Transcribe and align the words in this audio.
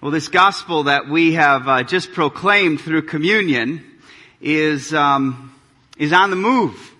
Well, 0.00 0.12
this 0.12 0.28
gospel 0.28 0.84
that 0.84 1.08
we 1.08 1.32
have 1.32 1.66
uh, 1.66 1.82
just 1.82 2.12
proclaimed 2.12 2.80
through 2.80 3.02
communion 3.02 3.84
is 4.40 4.94
um, 4.94 5.52
is 5.96 6.12
on 6.12 6.30
the 6.30 6.36
move. 6.36 6.94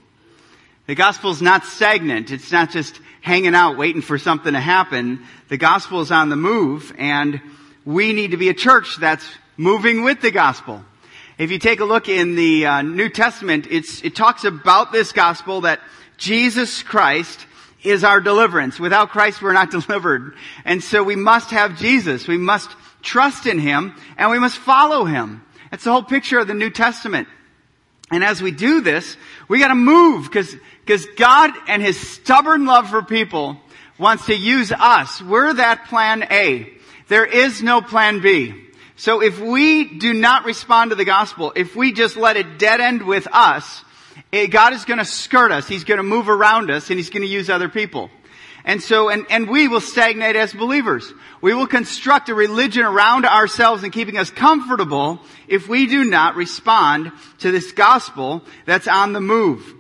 The 0.88 0.96
gospel 0.96 1.30
is 1.30 1.40
not 1.40 1.64
stagnant. 1.64 2.32
It's 2.32 2.50
not 2.50 2.70
just 2.70 3.00
hanging 3.20 3.54
out 3.54 3.76
waiting 3.76 4.02
for 4.02 4.18
something 4.18 4.52
to 4.52 4.58
happen. 4.58 5.24
The 5.48 5.56
gospel 5.56 6.00
is 6.00 6.10
on 6.10 6.28
the 6.28 6.34
move, 6.34 6.92
and 6.98 7.40
we 7.84 8.12
need 8.12 8.32
to 8.32 8.36
be 8.36 8.48
a 8.48 8.54
church 8.54 8.96
that's 8.98 9.24
moving 9.56 10.02
with 10.02 10.20
the 10.20 10.32
gospel. 10.32 10.84
If 11.38 11.52
you 11.52 11.60
take 11.60 11.78
a 11.78 11.84
look 11.84 12.08
in 12.08 12.34
the 12.34 12.66
uh, 12.66 12.82
New 12.82 13.10
Testament, 13.10 13.68
it 13.70 14.16
talks 14.16 14.42
about 14.42 14.90
this 14.90 15.12
gospel 15.12 15.60
that 15.60 15.78
Jesus 16.16 16.82
Christ 16.82 17.46
is 17.84 18.02
our 18.02 18.20
deliverance. 18.20 18.80
Without 18.80 19.10
Christ, 19.10 19.40
we're 19.40 19.52
not 19.52 19.70
delivered. 19.86 20.34
And 20.64 20.82
so 20.82 21.04
we 21.04 21.14
must 21.14 21.52
have 21.52 21.78
Jesus. 21.78 22.26
We 22.26 22.38
must 22.38 22.68
trust 23.02 23.46
in 23.46 23.58
Him 23.58 23.94
and 24.16 24.30
we 24.30 24.38
must 24.38 24.58
follow 24.58 25.04
Him. 25.04 25.42
That's 25.70 25.84
the 25.84 25.92
whole 25.92 26.02
picture 26.02 26.38
of 26.38 26.48
the 26.48 26.54
New 26.54 26.70
Testament. 26.70 27.28
And 28.10 28.24
as 28.24 28.40
we 28.40 28.50
do 28.50 28.80
this, 28.80 29.16
we 29.48 29.58
gotta 29.58 29.74
move 29.74 30.24
because, 30.24 30.54
because 30.84 31.06
God 31.16 31.52
and 31.68 31.82
His 31.82 31.98
stubborn 31.98 32.64
love 32.64 32.88
for 32.88 33.02
people 33.02 33.60
wants 33.98 34.26
to 34.26 34.34
use 34.34 34.72
us. 34.72 35.20
We're 35.20 35.54
that 35.54 35.86
plan 35.86 36.24
A. 36.30 36.72
There 37.08 37.26
is 37.26 37.62
no 37.62 37.80
plan 37.80 38.20
B. 38.20 38.54
So 38.96 39.22
if 39.22 39.38
we 39.40 39.98
do 39.98 40.12
not 40.12 40.44
respond 40.44 40.90
to 40.90 40.96
the 40.96 41.04
gospel, 41.04 41.52
if 41.54 41.76
we 41.76 41.92
just 41.92 42.16
let 42.16 42.36
it 42.36 42.58
dead 42.58 42.80
end 42.80 43.02
with 43.02 43.28
us, 43.30 43.84
eh, 44.32 44.46
God 44.46 44.72
is 44.72 44.84
going 44.84 44.98
to 44.98 45.04
skirt 45.04 45.52
us. 45.52 45.68
He's 45.68 45.84
going 45.84 45.98
to 45.98 46.04
move 46.04 46.28
around 46.28 46.70
us 46.70 46.90
and 46.90 46.98
he's 46.98 47.10
going 47.10 47.22
to 47.22 47.28
use 47.28 47.48
other 47.48 47.68
people. 47.68 48.10
And 48.68 48.82
so, 48.82 49.08
and, 49.08 49.24
and 49.30 49.48
we 49.48 49.66
will 49.66 49.80
stagnate 49.80 50.36
as 50.36 50.52
believers. 50.52 51.10
We 51.40 51.54
will 51.54 51.66
construct 51.66 52.28
a 52.28 52.34
religion 52.34 52.84
around 52.84 53.24
ourselves 53.24 53.82
and 53.82 53.90
keeping 53.90 54.18
us 54.18 54.30
comfortable 54.30 55.20
if 55.48 55.68
we 55.68 55.86
do 55.86 56.04
not 56.04 56.36
respond 56.36 57.10
to 57.38 57.50
this 57.50 57.72
gospel 57.72 58.42
that's 58.66 58.86
on 58.86 59.14
the 59.14 59.22
move. 59.22 59.74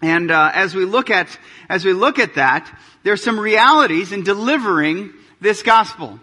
And 0.00 0.30
uh, 0.30 0.50
as 0.54 0.74
we 0.74 0.86
look 0.86 1.10
at 1.10 1.28
as 1.68 1.84
we 1.84 1.92
look 1.92 2.18
at 2.18 2.36
that, 2.36 2.74
there's 3.02 3.22
some 3.22 3.38
realities 3.38 4.12
in 4.12 4.24
delivering 4.24 5.12
this 5.42 5.62
gospel. 5.62 6.18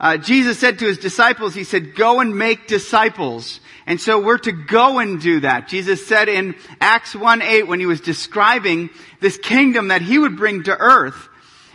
Uh, 0.00 0.16
Jesus 0.16 0.58
said 0.58 0.78
to 0.80 0.86
his 0.86 0.98
disciples, 0.98 1.54
He 1.54 1.64
said, 1.64 1.94
"Go 1.94 2.20
and 2.20 2.36
make 2.36 2.66
disciples." 2.66 3.60
And 3.86 4.00
so 4.00 4.18
we're 4.18 4.38
to 4.38 4.52
go 4.52 4.98
and 4.98 5.20
do 5.20 5.40
that. 5.40 5.68
Jesus 5.68 6.06
said 6.06 6.28
in 6.28 6.54
Acts 6.80 7.14
1-8 7.14 7.66
when 7.66 7.80
he 7.80 7.86
was 7.86 8.00
describing 8.00 8.90
this 9.20 9.36
kingdom 9.36 9.88
that 9.88 10.00
he 10.00 10.18
would 10.18 10.36
bring 10.36 10.62
to 10.64 10.76
earth, 10.76 11.28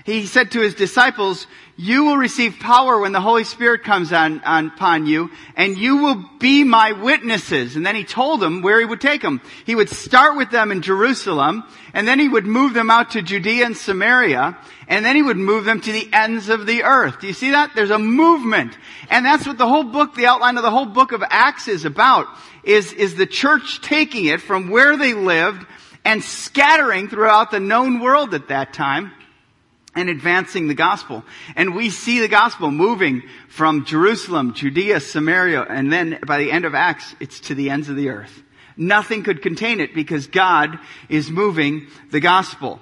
he 0.05 0.25
said 0.25 0.51
to 0.51 0.61
his 0.61 0.73
disciples, 0.73 1.45
you 1.79 2.03
will 2.03 2.17
receive 2.17 2.59
power 2.59 2.99
when 2.99 3.13
the 3.13 3.21
Holy 3.21 3.45
Spirit 3.45 3.85
comes 3.85 4.11
on, 4.11 4.41
on, 4.41 4.67
upon 4.67 5.05
you, 5.05 5.31
and 5.55 5.77
you 5.77 5.95
will 5.95 6.25
be 6.37 6.65
my 6.65 6.91
witnesses. 6.91 7.77
And 7.77 7.85
then 7.85 7.95
he 7.95 8.03
told 8.03 8.41
them 8.41 8.61
where 8.61 8.81
he 8.81 8.85
would 8.85 8.99
take 8.99 9.21
them. 9.21 9.39
He 9.65 9.75
would 9.75 9.87
start 9.87 10.35
with 10.35 10.51
them 10.51 10.73
in 10.73 10.81
Jerusalem, 10.81 11.63
and 11.93 12.05
then 12.05 12.19
he 12.19 12.27
would 12.27 12.45
move 12.45 12.73
them 12.73 12.91
out 12.91 13.11
to 13.11 13.21
Judea 13.21 13.65
and 13.65 13.77
Samaria, 13.77 14.57
and 14.89 15.05
then 15.05 15.15
he 15.15 15.21
would 15.21 15.37
move 15.37 15.63
them 15.63 15.79
to 15.79 15.91
the 15.93 16.09
ends 16.11 16.49
of 16.49 16.65
the 16.65 16.83
earth. 16.83 17.21
Do 17.21 17.27
you 17.27 17.33
see 17.33 17.51
that? 17.51 17.71
There's 17.75 17.91
a 17.91 17.97
movement. 17.97 18.77
And 19.09 19.25
that's 19.25 19.47
what 19.47 19.57
the 19.57 19.67
whole 19.67 19.85
book, 19.85 20.15
the 20.15 20.25
outline 20.25 20.57
of 20.57 20.63
the 20.63 20.71
whole 20.71 20.85
book 20.85 21.13
of 21.13 21.23
Acts 21.29 21.69
is 21.69 21.85
about, 21.85 22.27
is, 22.61 22.91
is 22.91 23.15
the 23.15 23.25
church 23.25 23.79
taking 23.79 24.25
it 24.25 24.41
from 24.41 24.69
where 24.69 24.97
they 24.97 25.13
lived 25.13 25.65
and 26.03 26.21
scattering 26.21 27.07
throughout 27.07 27.51
the 27.51 27.61
known 27.61 28.01
world 28.01 28.33
at 28.33 28.49
that 28.49 28.73
time 28.73 29.13
and 29.95 30.09
advancing 30.09 30.67
the 30.67 30.73
gospel. 30.73 31.23
And 31.55 31.75
we 31.75 31.89
see 31.89 32.19
the 32.19 32.27
gospel 32.27 32.71
moving 32.71 33.23
from 33.47 33.85
Jerusalem, 33.85 34.53
Judea, 34.53 34.99
Samaria, 34.99 35.63
and 35.63 35.91
then 35.91 36.19
by 36.25 36.37
the 36.37 36.51
end 36.51 36.65
of 36.65 36.75
Acts, 36.75 37.15
it's 37.19 37.39
to 37.41 37.55
the 37.55 37.69
ends 37.69 37.89
of 37.89 37.95
the 37.95 38.09
earth. 38.09 38.43
Nothing 38.77 39.23
could 39.23 39.41
contain 39.41 39.79
it 39.79 39.93
because 39.93 40.27
God 40.27 40.79
is 41.09 41.29
moving 41.29 41.87
the 42.11 42.19
gospel. 42.19 42.79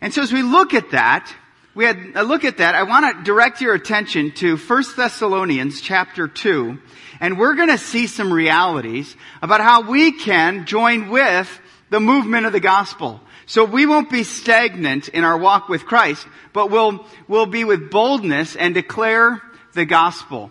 And 0.00 0.12
so 0.12 0.22
as 0.22 0.32
we 0.32 0.42
look 0.42 0.74
at 0.74 0.90
that, 0.90 1.34
we 1.74 1.84
had 1.84 1.98
a 2.14 2.24
look 2.24 2.44
at 2.44 2.58
that. 2.58 2.74
I 2.74 2.82
want 2.82 3.16
to 3.16 3.22
direct 3.22 3.60
your 3.60 3.74
attention 3.74 4.32
to 4.32 4.56
1 4.56 4.84
Thessalonians 4.96 5.80
chapter 5.80 6.26
2, 6.26 6.78
and 7.20 7.38
we're 7.38 7.54
going 7.54 7.68
to 7.68 7.78
see 7.78 8.06
some 8.06 8.32
realities 8.32 9.16
about 9.40 9.60
how 9.60 9.82
we 9.82 10.12
can 10.12 10.66
join 10.66 11.10
with 11.10 11.60
the 11.90 12.00
movement 12.00 12.46
of 12.46 12.52
the 12.52 12.60
gospel. 12.60 13.20
So 13.46 13.64
we 13.64 13.84
won't 13.84 14.10
be 14.10 14.22
stagnant 14.24 15.08
in 15.08 15.24
our 15.24 15.36
walk 15.36 15.68
with 15.68 15.84
Christ, 15.84 16.26
but 16.52 16.70
we'll, 16.70 17.04
we'll 17.28 17.46
be 17.46 17.64
with 17.64 17.90
boldness 17.90 18.56
and 18.56 18.74
declare 18.74 19.42
the 19.74 19.84
gospel 19.84 20.50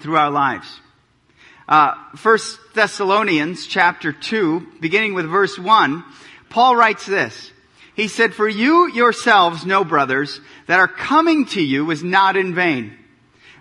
through 0.00 0.16
our 0.16 0.30
lives. 0.30 0.80
Uh, 1.68 1.94
First 2.14 2.58
Thessalonians 2.74 3.66
chapter 3.66 4.12
2, 4.12 4.74
beginning 4.80 5.14
with 5.14 5.28
verse 5.28 5.58
1, 5.58 6.04
Paul 6.48 6.76
writes 6.76 7.06
this. 7.06 7.50
He 7.96 8.08
said, 8.08 8.34
For 8.34 8.48
you 8.48 8.92
yourselves 8.92 9.66
know, 9.66 9.82
brothers, 9.82 10.40
that 10.66 10.78
our 10.78 10.86
coming 10.86 11.46
to 11.46 11.62
you 11.62 11.84
was 11.84 12.04
not 12.04 12.36
in 12.36 12.54
vain. 12.54 12.96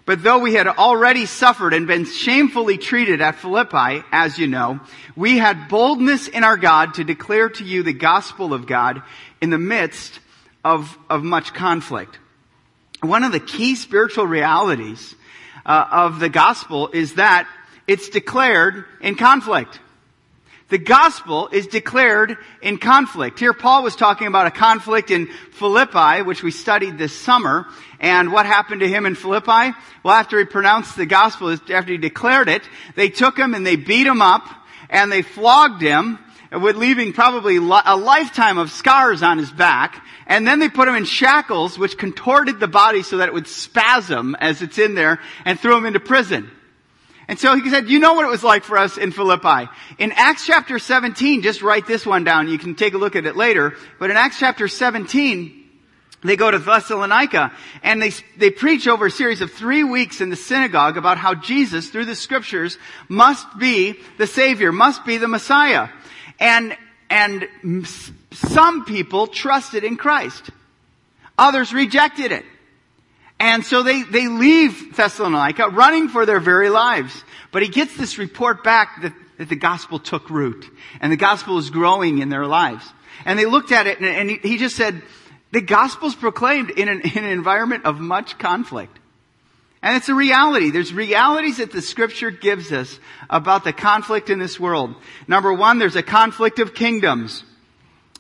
But 0.06 0.22
though 0.22 0.38
we 0.38 0.54
had 0.54 0.68
already 0.68 1.26
suffered 1.26 1.74
and 1.74 1.88
been 1.88 2.06
shamefully 2.06 2.78
treated 2.78 3.22
at 3.22 3.36
Philippi, 3.36 4.04
as 4.12 4.38
you 4.38 4.46
know, 4.46 4.80
we 5.16 5.38
had 5.40 5.68
boldness 5.68 6.28
in 6.28 6.44
our 6.44 6.58
God 6.58 6.96
to 6.96 7.04
declare 7.04 7.50
to 7.50 7.64
you 7.64 7.82
the 7.82 7.94
gospel 7.94 8.54
of 8.54 8.68
God 8.68 9.02
in 9.42 9.50
the 9.50 9.58
midst 9.58 10.20
of, 10.64 10.96
of 11.10 11.24
much 11.24 11.54
conflict. 11.54 12.20
One 13.02 13.24
of 13.24 13.32
the 13.32 13.40
key 13.40 13.76
spiritual 13.76 14.28
realities 14.28 15.16
uh, 15.66 15.88
of 15.92 16.20
the 16.20 16.30
gospel 16.30 16.90
is 16.94 17.16
that 17.16 17.48
it's 17.88 18.10
declared 18.10 18.86
in 19.02 19.16
conflict. 19.16 19.80
The 20.70 20.78
gospel 20.80 21.48
is 21.50 21.68
declared 21.68 22.38
in 22.62 22.80
conflict. 22.80 23.38
Here 23.38 23.54
Paul 23.54 23.84
was 23.84 23.96
talking 23.96 24.26
about 24.26 24.48
a 24.48 24.52
conflict 24.52 25.12
in 25.12 25.28
Philippi, 25.52 26.24
which 26.24 26.42
we 26.42 26.50
studied 26.50 26.98
this 26.98 27.16
summer. 27.16 27.68
And 28.00 28.32
what 28.32 28.48
happened 28.48 28.82
to 28.82 28.88
him 28.88 29.06
in 29.06 29.14
Philippi? 29.14 29.78
Well, 30.04 30.16
after 30.16 30.40
he 30.40 30.46
pronounced 30.46 30.96
the 30.96 31.06
gospel, 31.06 31.52
after 31.52 31.92
he 31.92 31.98
declared 31.98 32.50
it, 32.50 32.64
they 32.96 33.10
took 33.10 33.38
him 33.38 33.54
and 33.54 33.66
they 33.66 33.76
beat 33.76 34.08
him 34.08 34.24
up 34.24 34.48
and 34.90 35.12
they 35.12 35.22
flogged 35.22 35.82
him, 35.82 36.20
with 36.52 36.78
leaving 36.78 37.12
probably 37.12 37.58
a 37.58 37.62
lifetime 37.62 38.58
of 38.58 38.72
scars 38.72 39.22
on 39.22 39.38
his 39.38 39.52
back. 39.52 40.04
And 40.26 40.48
then 40.48 40.60
they 40.60 40.70
put 40.70 40.88
him 40.88 40.96
in 40.96 41.06
shackles, 41.06 41.78
which 41.78 41.98
contorted 41.98 42.60
the 42.60 42.68
body 42.68 43.04
so 43.04 43.18
that 43.18 43.28
it 43.28 43.34
would 43.34 43.48
spasm 43.48 44.36
as 44.40 44.62
it's 44.62 44.78
in 44.78 44.96
there, 44.96 45.20
and 45.44 45.60
threw 45.60 45.76
him 45.76 45.86
into 45.86 46.00
prison. 46.00 46.50
And 47.28 47.40
so 47.40 47.56
he 47.56 47.70
said, 47.70 47.90
you 47.90 48.00
know 48.00 48.14
what 48.14 48.26
it 48.26 48.30
was 48.30 48.44
like 48.44 48.64
for 48.64 48.78
us 48.78 48.98
in 48.98 49.12
Philippi. 49.12 49.70
In 49.98 50.12
Acts 50.12 50.46
chapter 50.46 50.78
17, 50.78 51.42
just 51.42 51.62
write 51.62 51.88
this 51.88 52.06
one 52.06 52.24
down. 52.24 52.48
You 52.48 52.60
can 52.60 52.76
take 52.76 52.94
a 52.94 52.98
look 52.98 53.16
at 53.16 53.26
it 53.26 53.36
later. 53.36 53.76
But 54.00 54.12
in 54.12 54.18
Acts 54.18 54.38
chapter 54.40 54.68
17, 54.68 55.64
they 56.24 56.36
go 56.36 56.50
to 56.50 56.60
Thessalonica 56.60 57.52
and 57.84 58.02
they, 58.02 58.12
they 58.38 58.52
preach 58.52 58.88
over 58.88 59.08
a 59.08 59.12
series 59.12 59.42
of 59.42 59.52
three 59.52 59.84
weeks 59.84 60.22
in 60.22 60.30
the 60.30 60.36
synagogue 60.36 60.98
about 60.98 61.18
how 61.18 61.34
Jesus, 61.34 61.90
through 61.90 62.06
the 62.06 62.16
scriptures, 62.16 62.78
must 63.10 63.46
be 63.58 63.96
the 64.18 64.28
Savior, 64.28 64.72
must 64.72 65.06
be 65.06 65.18
the 65.18 65.28
Messiah. 65.28 65.90
And, 66.40 66.78
and 67.10 67.48
some 68.32 68.86
people 68.86 69.28
trusted 69.28 69.84
in 69.84 69.98
Christ. 69.98 70.50
Others 71.38 71.74
rejected 71.74 72.32
it. 72.32 72.46
And 73.40 73.66
so 73.66 73.84
they, 73.84 74.04
they 74.04 74.28
leave 74.28 74.96
Thessalonica 74.96 75.70
running 75.70 76.08
for 76.10 76.26
their 76.26 76.40
very 76.40 76.70
lives. 76.70 77.24
But 77.52 77.64
he 77.64 77.70
gets 77.70 77.96
this 77.98 78.18
report 78.18 78.64
back 78.64 79.02
that, 79.02 79.14
that 79.38 79.50
the 79.50 79.56
gospel 79.56 80.00
took 80.00 80.30
root 80.30 80.66
and 81.02 81.12
the 81.12 81.18
gospel 81.18 81.58
is 81.58 81.70
growing 81.70 82.20
in 82.20 82.30
their 82.30 82.46
lives. 82.46 82.86
And 83.26 83.38
they 83.38 83.46
looked 83.46 83.72
at 83.72 83.88
it 83.88 84.00
and, 84.00 84.08
and 84.08 84.30
he, 84.30 84.58
just 84.58 84.76
said, 84.76 85.02
the 85.52 85.62
gospel's 85.62 86.16
proclaimed 86.16 86.70
in 86.72 86.88
an, 86.88 87.02
in 87.02 87.24
an 87.24 87.30
environment 87.30 87.86
of 87.86 88.00
much 88.00 88.38
conflict. 88.38 89.00
And 89.82 89.96
it's 89.96 90.10
a 90.10 90.16
reality. 90.16 90.72
There's 90.72 90.94
realities 90.94 91.58
that 91.58 91.72
the 91.72 91.82
scripture 91.82 92.32
gives 92.32 92.72
us 92.72 93.00
about 93.30 93.64
the 93.64 93.74
conflict 93.74 94.30
in 94.30 94.40
this 94.40 94.60
world. 94.60 94.96
Number 95.28 95.54
one, 95.54 95.78
there's 95.78 95.96
a 95.96 96.04
conflict 96.04 96.60
of 96.60 96.74
kingdoms 96.74 97.44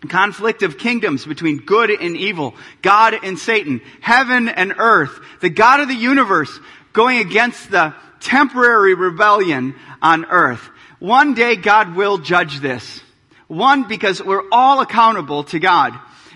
conflict 0.07 0.63
of 0.63 0.77
kingdoms 0.77 1.25
between 1.25 1.59
good 1.59 1.89
and 1.89 2.17
evil, 2.17 2.55
God 2.81 3.15
and 3.23 3.37
Satan, 3.37 3.81
heaven 4.01 4.47
and 4.49 4.75
earth, 4.77 5.19
the 5.41 5.49
God 5.49 5.79
of 5.79 5.87
the 5.87 5.95
universe 5.95 6.59
going 6.93 7.19
against 7.19 7.71
the 7.71 7.93
temporary 8.19 8.93
rebellion 8.93 9.75
on 10.01 10.25
earth. 10.25 10.69
One 10.99 11.33
day 11.33 11.55
God 11.55 11.95
will 11.95 12.17
judge 12.17 12.59
this. 12.59 13.01
One, 13.47 13.87
because 13.87 14.23
we're 14.23 14.49
all 14.51 14.81
accountable 14.81 15.43
to 15.45 15.59
God. 15.59 15.93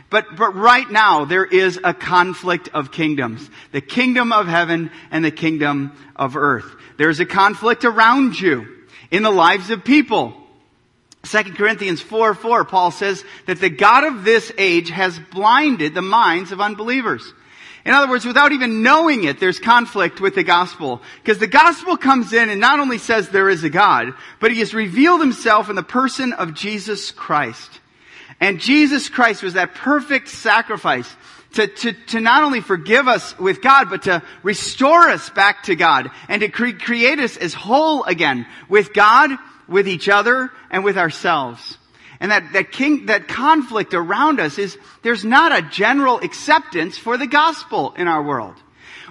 But, 0.10 0.36
but 0.36 0.56
right 0.56 0.90
now 0.90 1.26
there 1.26 1.46
is 1.46 1.80
a 1.84 1.94
conflict 1.94 2.70
of 2.74 2.92
kingdoms. 2.92 3.50
The 3.72 3.82
kingdom 3.82 4.32
of 4.32 4.48
heaven 4.48 4.92
and 5.12 5.24
the 5.24 5.32
kingdom 5.32 5.94
of 6.16 6.36
earth. 6.36 6.76
There's 6.98 7.20
a 7.20 7.26
conflict 7.26 7.86
around 7.86 8.40
you 8.40 8.68
in 9.12 9.24
the 9.24 9.32
lives 9.32 9.70
of 9.70 9.84
people. 9.84 10.36
2 11.24 11.44
Corinthians 11.54 12.02
4 12.02 12.34
4, 12.34 12.66
Paul 12.66 12.92
says 12.92 13.24
that 13.46 13.60
the 13.60 13.70
God 13.70 14.04
of 14.04 14.24
this 14.24 14.52
age 14.58 14.90
has 14.90 15.20
blinded 15.32 15.94
the 15.94 16.02
minds 16.02 16.52
of 16.52 16.62
unbelievers. 16.62 17.34
In 17.86 17.94
other 17.94 18.10
words, 18.10 18.26
without 18.26 18.52
even 18.52 18.84
knowing 18.84 19.24
it, 19.24 19.40
there's 19.40 19.60
conflict 19.60 20.20
with 20.20 20.36
the 20.36 20.44
gospel. 20.44 21.02
Because 21.24 21.40
the 21.40 21.48
gospel 21.48 21.98
comes 21.98 22.34
in 22.34 22.50
and 22.50 22.60
not 22.60 22.80
only 22.80 22.98
says 22.98 23.30
there 23.30 23.50
is 23.50 23.64
a 23.64 23.70
God, 23.70 24.14
but 24.40 24.52
he 24.52 24.60
has 24.60 24.74
revealed 24.74 25.22
himself 25.22 25.70
in 25.70 25.76
the 25.76 25.84
person 25.84 26.34
of 26.34 26.54
Jesus 26.54 27.12
Christ. 27.12 27.80
And 28.40 28.60
Jesus 28.60 29.10
Christ 29.10 29.44
was 29.44 29.54
that 29.54 29.76
perfect 29.76 30.30
sacrifice 30.30 31.14
to, 31.54 31.68
to, 31.68 31.94
to 31.94 32.20
not 32.20 32.44
only 32.44 32.62
forgive 32.62 33.08
us 33.08 33.38
with 33.40 33.62
God, 33.62 33.90
but 33.90 34.04
to 34.04 34.22
restore 34.44 35.10
us 35.10 35.30
back 35.30 35.64
to 35.64 35.76
God 35.76 36.12
and 36.28 36.42
to 36.42 36.50
cre- 36.50 36.72
create 36.72 37.20
us 37.20 37.38
as 37.38 37.54
whole 37.54 38.04
again 38.04 38.46
with 38.68 38.94
God, 38.94 39.32
with 39.70 39.88
each 39.88 40.10
other, 40.10 40.52
and 40.72 40.84
with 40.84 40.98
ourselves. 40.98 41.78
And 42.20 42.32
that, 42.32 42.54
that 42.54 42.72
king, 42.72 43.06
that 43.06 43.28
conflict 43.28 43.94
around 43.94 44.40
us 44.40 44.58
is, 44.58 44.78
there's 45.04 45.24
not 45.24 45.58
a 45.58 45.62
general 45.62 46.20
acceptance 46.20 46.98
for 46.98 47.18
the 47.18 47.28
gospel 47.28 47.94
in 47.96 48.08
our 48.08 48.22
world. 48.22 48.56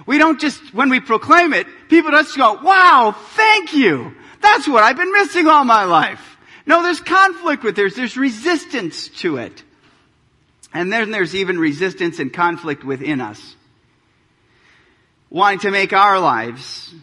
We 0.05 0.17
don't 0.17 0.39
just, 0.39 0.73
when 0.73 0.89
we 0.89 0.99
proclaim 0.99 1.53
it, 1.53 1.67
people 1.89 2.11
just 2.11 2.37
go, 2.37 2.53
wow, 2.61 3.15
thank 3.31 3.73
you. 3.73 4.13
That's 4.41 4.67
what 4.67 4.83
I've 4.83 4.97
been 4.97 5.11
missing 5.11 5.47
all 5.47 5.65
my 5.65 5.85
life. 5.85 6.37
No, 6.65 6.83
there's 6.83 7.01
conflict 7.01 7.63
with 7.63 7.75
this. 7.75 7.95
There's 7.95 8.15
resistance 8.15 9.09
to 9.19 9.37
it. 9.37 9.63
And 10.73 10.93
then 10.93 11.09
there's 11.09 11.33
even 11.33 11.57
resistance 11.57 12.19
and 12.19 12.31
conflict 12.31 12.83
within 12.83 13.21
us. 13.21 13.55
Wanting 15.31 15.59
to 15.59 15.71
make 15.71 15.93
our 15.93 16.19
lives 16.19 16.93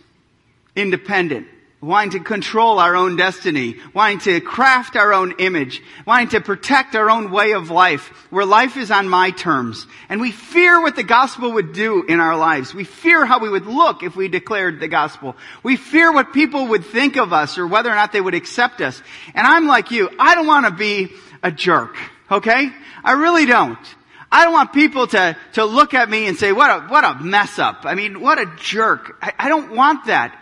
independent 0.76 1.48
wanting 1.80 2.18
to 2.18 2.20
control 2.20 2.78
our 2.78 2.96
own 2.96 3.16
destiny, 3.16 3.76
wanting 3.92 4.18
to 4.18 4.40
craft 4.40 4.96
our 4.96 5.12
own 5.12 5.34
image, 5.38 5.82
wanting 6.06 6.28
to 6.28 6.40
protect 6.40 6.96
our 6.96 7.10
own 7.10 7.30
way 7.30 7.52
of 7.52 7.70
life, 7.70 8.08
where 8.30 8.46
life 8.46 8.76
is 8.76 8.90
on 8.90 9.08
my 9.08 9.30
terms. 9.30 9.86
And 10.08 10.20
we 10.20 10.32
fear 10.32 10.80
what 10.80 10.96
the 10.96 11.02
gospel 11.02 11.52
would 11.52 11.74
do 11.74 12.02
in 12.04 12.18
our 12.18 12.36
lives. 12.36 12.74
We 12.74 12.84
fear 12.84 13.26
how 13.26 13.40
we 13.40 13.50
would 13.50 13.66
look 13.66 14.02
if 14.02 14.16
we 14.16 14.28
declared 14.28 14.80
the 14.80 14.88
gospel. 14.88 15.36
We 15.62 15.76
fear 15.76 16.12
what 16.12 16.32
people 16.32 16.68
would 16.68 16.84
think 16.84 17.16
of 17.16 17.32
us 17.32 17.58
or 17.58 17.66
whether 17.66 17.90
or 17.90 17.94
not 17.94 18.10
they 18.10 18.22
would 18.22 18.34
accept 18.34 18.80
us. 18.80 19.00
And 19.34 19.46
I'm 19.46 19.66
like 19.66 19.90
you, 19.90 20.08
I 20.18 20.34
don't 20.34 20.46
want 20.46 20.66
to 20.66 20.72
be 20.72 21.12
a 21.42 21.52
jerk, 21.52 21.96
okay? 22.30 22.70
I 23.04 23.12
really 23.12 23.44
don't. 23.44 23.78
I 24.32 24.44
don't 24.44 24.52
want 24.52 24.72
people 24.72 25.06
to, 25.08 25.36
to 25.52 25.64
look 25.64 25.94
at 25.94 26.10
me 26.10 26.26
and 26.26 26.36
say, 26.36 26.52
what 26.52 26.70
a, 26.70 26.86
what 26.88 27.04
a 27.04 27.22
mess 27.22 27.58
up. 27.58 27.82
I 27.84 27.94
mean, 27.94 28.20
what 28.20 28.38
a 28.38 28.50
jerk. 28.56 29.18
I, 29.22 29.32
I 29.38 29.48
don't 29.48 29.72
want 29.72 30.06
that. 30.06 30.36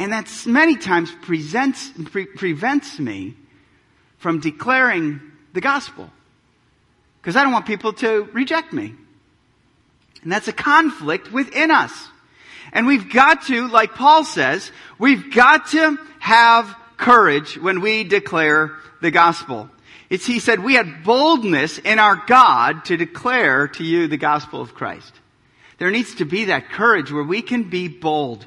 And 0.00 0.14
that 0.14 0.28
many 0.46 0.76
times 0.76 1.12
presents, 1.22 1.90
pre- 2.06 2.24
prevents 2.24 2.98
me 2.98 3.36
from 4.16 4.40
declaring 4.40 5.20
the 5.52 5.60
gospel. 5.60 6.10
Because 7.20 7.36
I 7.36 7.42
don't 7.42 7.52
want 7.52 7.66
people 7.66 7.92
to 7.92 8.24
reject 8.32 8.72
me. 8.72 8.94
And 10.22 10.32
that's 10.32 10.48
a 10.48 10.54
conflict 10.54 11.30
within 11.30 11.70
us. 11.70 11.92
And 12.72 12.86
we've 12.86 13.12
got 13.12 13.46
to, 13.48 13.68
like 13.68 13.94
Paul 13.94 14.24
says, 14.24 14.72
we've 14.98 15.34
got 15.34 15.68
to 15.72 15.98
have 16.18 16.74
courage 16.96 17.58
when 17.58 17.82
we 17.82 18.04
declare 18.04 18.78
the 19.02 19.10
gospel. 19.10 19.68
It's, 20.08 20.24
he 20.24 20.38
said, 20.38 20.64
we 20.64 20.74
had 20.74 21.04
boldness 21.04 21.76
in 21.76 21.98
our 21.98 22.22
God 22.26 22.86
to 22.86 22.96
declare 22.96 23.68
to 23.68 23.84
you 23.84 24.08
the 24.08 24.16
gospel 24.16 24.62
of 24.62 24.74
Christ. 24.74 25.12
There 25.76 25.90
needs 25.90 26.14
to 26.16 26.24
be 26.24 26.46
that 26.46 26.70
courage 26.70 27.12
where 27.12 27.22
we 27.22 27.42
can 27.42 27.64
be 27.64 27.88
bold. 27.88 28.46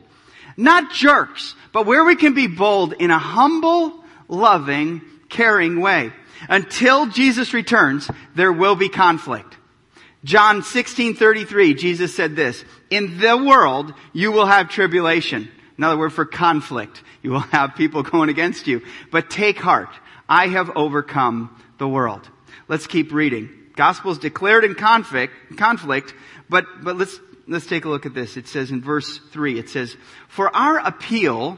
Not 0.57 0.91
jerks, 0.91 1.55
but 1.71 1.85
where 1.85 2.03
we 2.03 2.15
can 2.15 2.33
be 2.33 2.47
bold 2.47 2.93
in 2.93 3.11
a 3.11 3.17
humble, 3.17 4.03
loving, 4.27 5.01
caring 5.29 5.81
way. 5.81 6.11
Until 6.49 7.07
Jesus 7.07 7.53
returns, 7.53 8.09
there 8.35 8.53
will 8.53 8.75
be 8.75 8.89
conflict. 8.89 9.57
John 10.23 10.61
16:33, 10.61 11.73
Jesus 11.73 12.15
said 12.15 12.35
this, 12.35 12.63
"In 12.89 13.19
the 13.19 13.37
world 13.37 13.93
you 14.13 14.31
will 14.31 14.45
have 14.45 14.69
tribulation." 14.69 15.49
Another 15.77 15.97
word 15.97 16.13
for 16.13 16.25
conflict. 16.25 17.01
You 17.21 17.31
will 17.31 17.39
have 17.39 17.75
people 17.75 18.03
going 18.13 18.29
against 18.29 18.67
you. 18.67 18.81
But 19.11 19.29
take 19.29 19.59
heart. 19.59 19.89
I 20.29 20.47
have 20.47 20.71
overcome 20.75 21.49
the 21.77 21.87
world. 21.87 22.29
Let's 22.67 22.87
keep 22.87 23.11
reading. 23.11 23.49
Gospel 23.75 24.11
is 24.11 24.19
declared 24.19 24.63
in 24.63 24.75
conflict, 24.75 25.33
conflict, 25.57 26.13
but, 26.49 26.65
but 26.83 26.95
let's 26.97 27.19
let's 27.47 27.65
take 27.65 27.85
a 27.85 27.89
look 27.89 28.05
at 28.05 28.13
this. 28.13 28.37
It 28.37 28.47
says 28.47 28.71
in 28.71 28.81
verse 28.81 29.19
3, 29.31 29.59
it 29.59 29.69
says, 29.69 29.95
For 30.27 30.53
our 30.55 30.79
appeal 30.79 31.57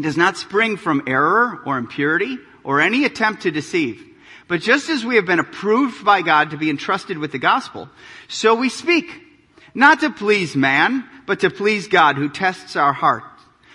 does 0.00 0.16
not 0.16 0.36
spring 0.36 0.76
from 0.76 1.02
error 1.06 1.60
or 1.66 1.78
impurity 1.78 2.38
or 2.64 2.80
any 2.80 3.04
attempt 3.04 3.42
to 3.42 3.50
deceive. 3.50 4.04
But 4.46 4.60
just 4.60 4.88
as 4.88 5.04
we 5.04 5.16
have 5.16 5.26
been 5.26 5.40
approved 5.40 6.04
by 6.04 6.22
God 6.22 6.50
to 6.50 6.56
be 6.56 6.70
entrusted 6.70 7.18
with 7.18 7.32
the 7.32 7.38
gospel, 7.38 7.88
so 8.28 8.54
we 8.54 8.70
speak, 8.70 9.06
not 9.74 10.00
to 10.00 10.10
please 10.10 10.56
man, 10.56 11.04
but 11.26 11.40
to 11.40 11.50
please 11.50 11.86
God 11.88 12.16
who 12.16 12.30
tests 12.30 12.74
our 12.74 12.94
heart. 12.94 13.24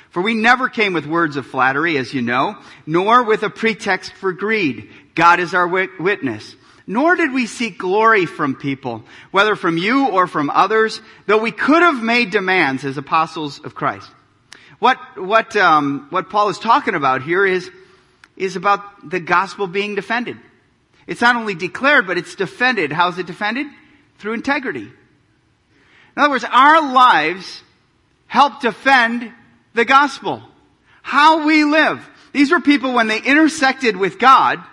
For 0.09 0.21
we 0.21 0.33
never 0.33 0.69
came 0.69 0.93
with 0.93 1.05
words 1.05 1.37
of 1.37 1.45
flattery, 1.45 1.97
as 1.97 2.13
you 2.13 2.21
know, 2.21 2.57
nor 2.85 3.23
with 3.23 3.43
a 3.43 3.49
pretext 3.49 4.13
for 4.13 4.31
greed. 4.31 4.89
God 5.15 5.39
is 5.39 5.53
our 5.53 5.67
witness. 5.67 6.55
Nor 6.85 7.15
did 7.15 7.31
we 7.31 7.45
seek 7.45 7.77
glory 7.77 8.25
from 8.25 8.55
people, 8.55 9.03
whether 9.31 9.55
from 9.55 9.77
you 9.77 10.09
or 10.09 10.27
from 10.27 10.49
others, 10.49 11.01
though 11.27 11.37
we 11.37 11.51
could 11.51 11.81
have 11.81 12.03
made 12.03 12.31
demands 12.31 12.83
as 12.83 12.97
apostles 12.97 13.59
of 13.63 13.73
Christ. 13.73 14.09
What, 14.79 14.97
what, 15.15 15.55
um, 15.55 16.07
what 16.09 16.29
Paul 16.29 16.49
is 16.49 16.59
talking 16.59 16.93
about 16.93 17.23
here 17.23 17.45
is, 17.45 17.71
is 18.35 18.57
about 18.57 19.09
the 19.09 19.21
gospel 19.21 19.67
being 19.67 19.95
defended. 19.95 20.37
It's 21.07 21.21
not 21.21 21.37
only 21.37 21.55
declared, 21.55 22.05
but 22.05 22.17
it's 22.17 22.35
defended. 22.35 22.91
How 22.91 23.09
is 23.09 23.17
it 23.17 23.27
defended? 23.27 23.67
Through 24.17 24.33
integrity. 24.33 24.81
In 24.85 26.21
other 26.21 26.29
words, 26.29 26.43
our 26.43 26.93
lives 26.93 27.63
help 28.27 28.61
defend 28.61 29.31
the 29.73 29.85
gospel. 29.85 30.43
How 31.01 31.45
we 31.45 31.63
live. 31.63 32.07
These 32.33 32.51
were 32.51 32.59
people 32.59 32.93
when 32.93 33.07
they 33.07 33.21
intersected 33.21 33.95
with 33.95 34.19
God, 34.19 34.63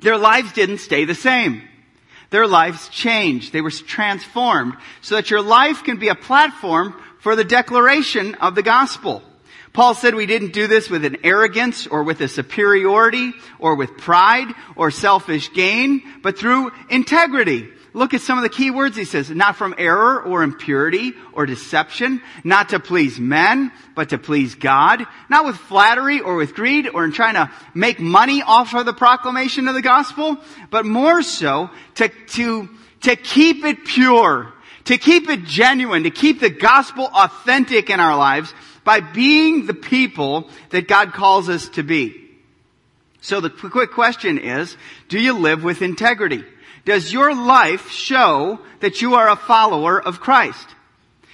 their 0.00 0.18
lives 0.18 0.52
didn't 0.52 0.78
stay 0.78 1.04
the 1.04 1.14
same. 1.14 1.62
Their 2.30 2.46
lives 2.46 2.88
changed. 2.88 3.52
They 3.52 3.60
were 3.60 3.70
transformed 3.70 4.74
so 5.00 5.14
that 5.14 5.30
your 5.30 5.42
life 5.42 5.84
can 5.84 5.98
be 5.98 6.08
a 6.08 6.14
platform 6.14 6.94
for 7.20 7.36
the 7.36 7.44
declaration 7.44 8.34
of 8.36 8.54
the 8.54 8.62
gospel. 8.62 9.22
Paul 9.72 9.94
said 9.94 10.14
we 10.14 10.26
didn't 10.26 10.54
do 10.54 10.66
this 10.66 10.88
with 10.88 11.04
an 11.04 11.18
arrogance 11.22 11.86
or 11.86 12.02
with 12.02 12.20
a 12.22 12.28
superiority 12.28 13.32
or 13.58 13.74
with 13.74 13.98
pride 13.98 14.48
or 14.74 14.90
selfish 14.90 15.52
gain, 15.52 16.02
but 16.22 16.38
through 16.38 16.70
integrity. 16.88 17.68
Look 17.96 18.12
at 18.12 18.20
some 18.20 18.36
of 18.36 18.42
the 18.42 18.50
key 18.50 18.70
words 18.70 18.94
he 18.94 19.06
says. 19.06 19.30
Not 19.30 19.56
from 19.56 19.74
error 19.78 20.22
or 20.22 20.42
impurity 20.42 21.14
or 21.32 21.46
deception, 21.46 22.20
not 22.44 22.68
to 22.68 22.78
please 22.78 23.18
men, 23.18 23.72
but 23.94 24.10
to 24.10 24.18
please 24.18 24.54
God. 24.54 25.06
Not 25.30 25.46
with 25.46 25.56
flattery 25.56 26.20
or 26.20 26.34
with 26.34 26.52
greed 26.52 26.90
or 26.92 27.06
in 27.06 27.12
trying 27.12 27.36
to 27.36 27.50
make 27.72 27.98
money 27.98 28.42
off 28.42 28.74
of 28.74 28.84
the 28.84 28.92
proclamation 28.92 29.66
of 29.66 29.72
the 29.72 29.80
gospel, 29.80 30.36
but 30.68 30.84
more 30.84 31.22
so 31.22 31.70
to, 31.94 32.10
to, 32.10 32.68
to 33.00 33.16
keep 33.16 33.64
it 33.64 33.86
pure, 33.86 34.52
to 34.84 34.98
keep 34.98 35.30
it 35.30 35.44
genuine, 35.44 36.02
to 36.02 36.10
keep 36.10 36.38
the 36.38 36.50
gospel 36.50 37.06
authentic 37.14 37.88
in 37.88 37.98
our 37.98 38.14
lives 38.18 38.52
by 38.84 39.00
being 39.00 39.64
the 39.64 39.72
people 39.72 40.50
that 40.68 40.86
God 40.86 41.14
calls 41.14 41.48
us 41.48 41.70
to 41.70 41.82
be. 41.82 42.28
So 43.22 43.40
the 43.40 43.48
quick 43.48 43.92
question 43.92 44.36
is, 44.36 44.76
do 45.08 45.18
you 45.18 45.32
live 45.38 45.64
with 45.64 45.80
integrity? 45.80 46.44
Does 46.86 47.12
your 47.12 47.34
life 47.34 47.90
show 47.90 48.60
that 48.78 49.02
you 49.02 49.16
are 49.16 49.28
a 49.28 49.36
follower 49.36 50.00
of 50.00 50.20
Christ? 50.20 50.68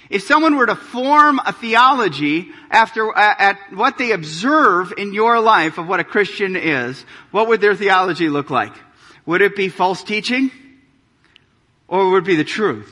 If 0.09 0.23
someone 0.23 0.57
were 0.57 0.65
to 0.65 0.75
form 0.75 1.39
a 1.45 1.53
theology 1.53 2.49
after 2.71 3.15
at 3.15 3.59
what 3.71 3.99
they 3.99 4.11
observe 4.11 4.93
in 4.97 5.13
your 5.13 5.39
life 5.39 5.77
of 5.77 5.87
what 5.87 5.99
a 5.99 6.03
Christian 6.03 6.55
is, 6.55 7.05
what 7.29 7.47
would 7.47 7.61
their 7.61 7.75
theology 7.75 8.29
look 8.29 8.49
like? 8.49 8.73
Would 9.27 9.43
it 9.43 9.55
be 9.55 9.69
false 9.69 10.03
teaching? 10.03 10.49
Or 11.87 12.09
would 12.09 12.23
it 12.23 12.27
be 12.27 12.35
the 12.35 12.43
truth? 12.43 12.91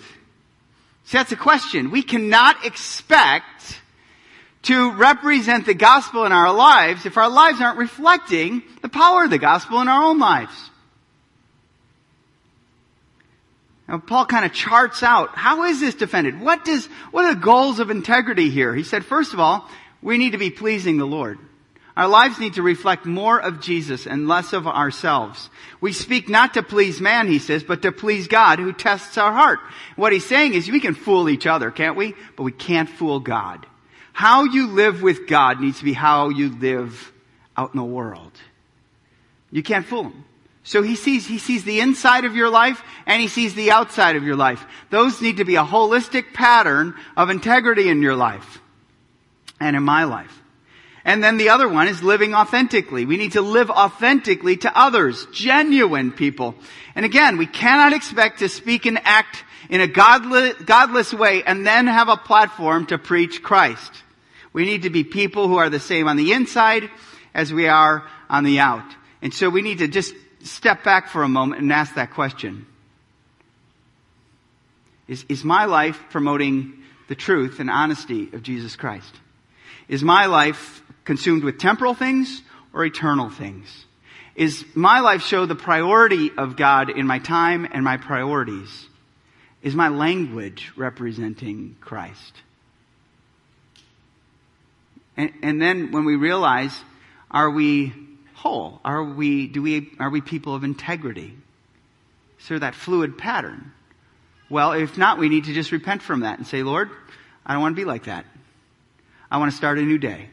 See, 1.06 1.18
that's 1.18 1.32
a 1.32 1.36
question. 1.36 1.90
We 1.90 2.04
cannot 2.04 2.64
expect 2.64 3.82
to 4.64 4.92
represent 4.92 5.66
the 5.66 5.74
gospel 5.74 6.26
in 6.26 6.32
our 6.32 6.54
lives 6.54 7.08
if 7.08 7.18
our 7.18 7.30
lives 7.30 7.60
aren't 7.60 7.80
reflecting 7.80 8.62
the 8.84 8.90
power 8.90 9.24
of 9.24 9.32
the 9.32 9.40
gospel 9.40 9.82
in 9.82 9.88
our 9.88 10.04
own 10.04 10.20
lives. 10.20 10.71
Now, 13.92 13.98
Paul 13.98 14.26
kind 14.26 14.46
of 14.46 14.54
charts 14.54 15.04
out, 15.04 15.36
how 15.36 15.66
is 15.66 15.82
this 15.82 15.96
defended? 15.96 16.40
What 16.40 16.64
does, 16.64 16.86
what 17.12 17.26
are 17.26 17.36
the 17.36 17.42
goals 17.42 17.80
of 17.80 17.92
integrity 17.92 18.50
here? 18.50 18.74
He 18.74 18.84
said, 18.84 19.04
first 19.04 19.34
of 19.34 19.42
all, 19.42 19.70
we 20.02 20.18
need 20.18 20.32
to 20.32 20.38
be 20.38 20.50
pleasing 20.50 20.98
the 20.98 21.06
Lord. 21.06 21.38
Our 21.98 22.08
lives 22.08 22.40
need 22.40 22.54
to 22.54 22.62
reflect 22.62 23.06
more 23.06 23.38
of 23.38 23.60
Jesus 23.60 24.08
and 24.08 24.30
less 24.30 24.54
of 24.54 24.66
ourselves. 24.66 25.50
We 25.82 25.92
speak 25.92 26.30
not 26.30 26.54
to 26.54 26.64
please 26.64 27.02
man, 27.02 27.28
he 27.28 27.38
says, 27.38 27.66
but 27.66 27.82
to 27.82 27.92
please 27.92 28.30
God 28.30 28.60
who 28.60 28.72
tests 28.72 29.18
our 29.18 29.34
heart. 29.34 29.60
What 29.98 30.14
he's 30.14 30.26
saying 30.26 30.54
is 30.54 30.72
we 30.72 30.80
can 30.80 30.96
fool 30.96 31.28
each 31.28 31.46
other, 31.46 31.70
can't 31.70 31.98
we? 31.98 32.16
But 32.38 32.44
we 32.44 32.54
can't 32.54 32.90
fool 32.90 33.20
God. 33.20 33.66
How 34.14 34.46
you 34.46 34.68
live 34.68 35.02
with 35.02 35.28
God 35.28 35.60
needs 35.60 35.80
to 35.80 35.84
be 35.84 35.92
how 35.92 36.30
you 36.30 36.58
live 36.58 37.12
out 37.58 37.74
in 37.74 37.78
the 37.78 37.84
world. 37.84 38.32
You 39.52 39.64
can't 39.64 39.86
fool 39.86 40.04
him. 40.04 40.24
So 40.64 40.84
he 40.84 40.96
sees, 40.96 41.26
he 41.26 41.40
sees 41.40 41.64
the 41.64 41.80
inside 41.80 42.26
of 42.26 42.36
your 42.36 42.50
life 42.50 42.84
and 43.06 43.22
he 43.22 43.28
sees 43.28 43.56
the 43.56 43.72
outside 43.72 44.16
of 44.16 44.24
your 44.24 44.36
life. 44.36 44.64
Those 44.90 45.22
need 45.22 45.38
to 45.38 45.46
be 45.46 45.56
a 45.56 45.64
holistic 45.64 46.34
pattern 46.34 46.94
of 47.18 47.30
integrity 47.30 47.90
in 47.90 48.02
your 48.02 48.16
life 48.16 48.62
and 49.60 49.76
in 49.76 49.84
my 49.84 50.04
life. 50.04 50.42
And 51.04 51.24
then 51.24 51.38
the 51.38 51.50
other 51.50 51.68
one 51.68 51.88
is 51.88 52.04
living 52.04 52.36
authentically. 52.36 53.06
We 53.06 53.18
need 53.18 53.32
to 53.32 53.42
live 53.42 53.72
authentically 53.72 54.58
to 54.58 54.78
others, 54.78 55.26
genuine 55.34 56.12
people. 56.12 56.54
And 56.94 57.06
again, 57.06 57.38
we 57.38 57.48
cannot 57.48 57.94
expect 57.94 58.40
to 58.40 58.50
speak 58.50 58.86
and 58.86 59.00
act 59.04 59.44
in 59.70 59.82
a 59.82 59.88
godless, 59.88 60.54
godless 60.64 61.12
way 61.12 61.44
and 61.44 61.66
then 61.66 61.88
have 61.88 62.10
a 62.10 62.18
platform 62.18 62.86
to 62.88 63.00
preach 63.00 63.42
Christ. 63.42 63.92
We 64.54 64.66
need 64.66 64.84
to 64.84 64.92
be 64.92 65.04
people 65.04 65.48
who 65.48 65.58
are 65.58 65.70
the 65.70 65.80
same 65.80 66.08
on 66.08 66.18
the 66.18 66.34
inside 66.34 66.90
as 67.34 67.52
we 67.52 67.68
are 67.68 68.06
on 68.30 68.44
the 68.44 68.60
out. 68.60 68.86
And 69.24 69.34
so 69.34 69.50
we 69.50 69.62
need 69.64 69.80
to 69.80 69.88
just 69.88 70.14
step 70.44 70.84
back 70.84 71.10
for 71.10 71.24
a 71.24 71.30
moment 71.30 71.62
and 71.62 71.72
ask 71.72 71.96
that 71.96 72.12
question. 72.12 72.66
Is, 75.08 75.26
is 75.28 75.44
my 75.44 75.66
life 75.66 76.00
promoting 76.10 76.74
the 77.08 77.16
truth 77.16 77.60
and 77.60 77.70
honesty 77.70 78.30
of 78.34 78.44
Jesus 78.44 78.76
Christ? 78.76 79.14
Is 79.88 80.04
my 80.04 80.28
life 80.28 80.82
consumed 81.04 81.44
with 81.44 81.58
temporal 81.58 81.94
things 81.94 82.42
or 82.74 82.86
eternal 82.86 83.30
things? 83.30 83.86
Is 84.36 84.64
my 84.74 85.02
life 85.02 85.22
show 85.22 85.46
the 85.46 85.56
priority 85.56 86.32
of 86.38 86.56
God 86.56 86.90
in 86.90 87.06
my 87.06 87.20
time 87.20 87.68
and 87.72 87.84
my 87.84 87.98
priorities? 87.98 88.88
Is 89.62 89.76
my 89.76 89.90
language 89.90 90.72
representing 90.78 91.76
Christ? 91.82 92.34
And, 95.18 95.34
and 95.44 95.62
then 95.62 95.92
when 95.92 96.06
we 96.06 96.16
realize, 96.16 96.76
are 97.30 97.50
we 97.50 97.94
whole? 98.42 98.82
Are 98.84 99.04
we, 99.04 99.46
do 99.46 99.62
we, 99.62 99.92
are 100.00 100.10
we 100.10 100.20
people 100.20 100.56
of 100.56 100.64
integrity? 100.64 101.38
There 102.50 102.58
that 102.58 102.74
fluid 102.74 103.20
pattern? 103.20 103.72
Well, 104.50 104.74
if 104.74 104.98
not, 104.98 105.20
we 105.20 105.30
need 105.30 105.46
to 105.46 105.54
just 105.54 105.72
repent 105.72 106.02
from 106.02 106.22
that 106.22 106.40
and 106.40 106.48
say, 106.48 106.64
Lord, 106.64 106.90
I 107.46 107.54
don't 107.54 107.62
want 107.62 107.76
to 107.76 107.80
be 107.80 107.86
like 107.86 108.06
that. 108.06 108.26
I 109.30 109.38
want 109.38 109.52
to 109.52 109.58
start 109.58 109.78
a 109.78 109.84
new 109.84 110.00
day. 110.00 110.28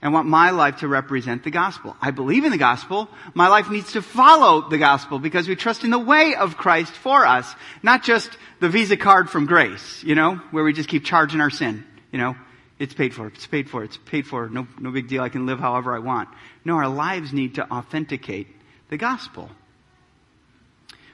I 0.00 0.08
want 0.08 0.28
my 0.28 0.50
life 0.50 0.78
to 0.78 0.88
represent 0.88 1.42
the 1.42 1.50
gospel. 1.50 1.96
I 2.00 2.12
believe 2.12 2.44
in 2.44 2.52
the 2.52 2.58
gospel. 2.58 3.08
My 3.34 3.48
life 3.48 3.68
needs 3.70 3.92
to 3.94 4.02
follow 4.02 4.68
the 4.68 4.78
gospel 4.78 5.18
because 5.18 5.48
we 5.48 5.56
trust 5.56 5.82
in 5.82 5.90
the 5.90 5.98
way 5.98 6.36
of 6.36 6.56
Christ 6.56 6.92
for 6.92 7.26
us, 7.26 7.52
not 7.82 8.04
just 8.04 8.30
the 8.60 8.68
Visa 8.68 8.96
card 8.96 9.28
from 9.28 9.46
grace, 9.46 10.04
you 10.04 10.14
know, 10.14 10.36
where 10.52 10.62
we 10.62 10.72
just 10.72 10.88
keep 10.88 11.04
charging 11.04 11.40
our 11.40 11.50
sin, 11.50 11.84
you 12.12 12.20
know. 12.20 12.36
It's 12.78 12.94
paid 12.94 13.14
for. 13.14 13.28
It's 13.28 13.46
paid 13.46 13.70
for. 13.70 13.84
It's 13.84 13.96
paid 13.96 14.26
for. 14.26 14.48
No, 14.48 14.66
no 14.78 14.90
big 14.90 15.08
deal. 15.08 15.22
I 15.22 15.28
can 15.28 15.46
live 15.46 15.58
however 15.58 15.94
I 15.94 15.98
want. 15.98 16.28
No, 16.64 16.76
our 16.76 16.88
lives 16.88 17.32
need 17.32 17.54
to 17.54 17.70
authenticate 17.70 18.48
the 18.90 18.96
gospel. 18.96 19.50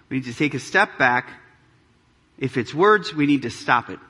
We 0.08 0.18
need 0.18 0.26
to 0.26 0.34
take 0.34 0.54
a 0.54 0.58
step 0.58 0.98
back. 0.98 1.30
If 2.38 2.56
it's 2.56 2.74
words, 2.74 3.14
we 3.14 3.26
need 3.26 3.42
to 3.42 3.50
stop 3.50 3.90
it. 3.90 4.00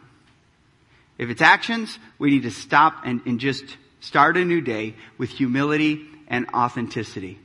If 1.18 1.28
it's 1.28 1.42
actions, 1.42 1.98
we 2.18 2.30
need 2.30 2.44
to 2.44 2.50
stop 2.50 3.02
and, 3.04 3.20
and 3.26 3.38
just 3.38 3.76
start 4.00 4.36
a 4.36 4.44
new 4.44 4.60
day 4.60 4.94
with 5.18 5.30
humility 5.30 6.06
and 6.28 6.48
authenticity. 6.54 7.38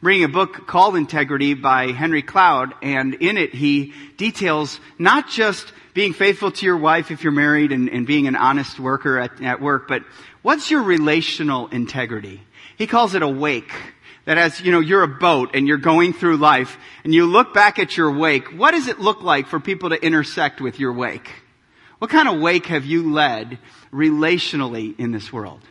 I'm 0.00 0.08
reading 0.08 0.24
a 0.24 0.28
book 0.28 0.66
called 0.66 0.96
Integrity 0.96 1.54
by 1.54 1.92
Henry 1.92 2.22
Cloud, 2.22 2.74
and 2.82 3.14
in 3.14 3.36
it 3.36 3.54
he 3.54 3.92
details 4.16 4.80
not 4.98 5.28
just 5.28 5.72
being 5.96 6.12
faithful 6.12 6.50
to 6.50 6.66
your 6.66 6.76
wife 6.76 7.10
if 7.10 7.24
you're 7.24 7.32
married 7.32 7.72
and, 7.72 7.88
and 7.88 8.06
being 8.06 8.26
an 8.26 8.36
honest 8.36 8.78
worker 8.78 9.18
at, 9.18 9.42
at 9.42 9.62
work, 9.62 9.88
but 9.88 10.02
what's 10.42 10.70
your 10.70 10.82
relational 10.82 11.68
integrity? 11.68 12.42
He 12.76 12.86
calls 12.86 13.14
it 13.14 13.22
a 13.22 13.28
wake. 13.28 13.72
That 14.26 14.36
as, 14.36 14.60
you 14.60 14.72
know, 14.72 14.80
you're 14.80 15.04
a 15.04 15.08
boat 15.08 15.52
and 15.54 15.66
you're 15.66 15.78
going 15.78 16.12
through 16.12 16.36
life 16.36 16.76
and 17.02 17.14
you 17.14 17.24
look 17.24 17.54
back 17.54 17.78
at 17.78 17.96
your 17.96 18.12
wake, 18.12 18.48
what 18.48 18.72
does 18.72 18.88
it 18.88 19.00
look 19.00 19.22
like 19.22 19.46
for 19.46 19.58
people 19.58 19.88
to 19.88 20.04
intersect 20.04 20.60
with 20.60 20.78
your 20.78 20.92
wake? 20.92 21.30
What 21.98 22.10
kind 22.10 22.28
of 22.28 22.40
wake 22.40 22.66
have 22.66 22.84
you 22.84 23.10
led 23.10 23.58
relationally 23.90 24.98
in 24.98 25.12
this 25.12 25.32
world? 25.32 25.62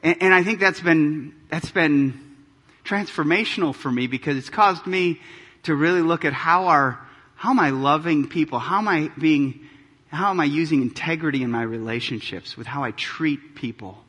And, 0.00 0.22
and 0.22 0.32
I 0.32 0.44
think 0.44 0.60
that's 0.60 0.80
been, 0.80 1.34
that's 1.48 1.72
been 1.72 2.36
transformational 2.84 3.74
for 3.74 3.90
me 3.90 4.06
because 4.06 4.36
it's 4.36 4.50
caused 4.50 4.86
me 4.86 5.20
to 5.64 5.74
really 5.74 6.02
look 6.02 6.24
at 6.24 6.32
how 6.32 6.66
our, 6.66 7.05
how 7.36 7.50
am 7.50 7.60
I 7.60 7.70
loving 7.70 8.28
people? 8.28 8.58
How 8.58 8.78
am 8.78 8.88
I 8.88 9.10
being, 9.18 9.60
how 10.08 10.30
am 10.30 10.40
I 10.40 10.44
using 10.44 10.82
integrity 10.82 11.42
in 11.42 11.50
my 11.50 11.62
relationships 11.62 12.56
with 12.56 12.66
how 12.66 12.82
I 12.82 12.90
treat 12.92 13.54
people? 13.54 14.02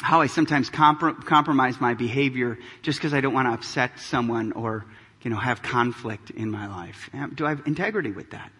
How 0.00 0.22
I 0.22 0.26
sometimes 0.26 0.68
compr- 0.68 1.24
compromise 1.24 1.80
my 1.80 1.94
behavior 1.94 2.58
just 2.80 2.98
because 2.98 3.14
I 3.14 3.20
don't 3.20 3.34
want 3.34 3.46
to 3.46 3.52
upset 3.52 4.00
someone 4.00 4.52
or, 4.52 4.86
you 5.22 5.30
know, 5.30 5.36
have 5.36 5.62
conflict 5.62 6.30
in 6.30 6.50
my 6.50 6.66
life. 6.66 7.10
Do 7.34 7.46
I 7.46 7.50
have 7.50 7.66
integrity 7.66 8.10
with 8.10 8.30
that? 8.30 8.50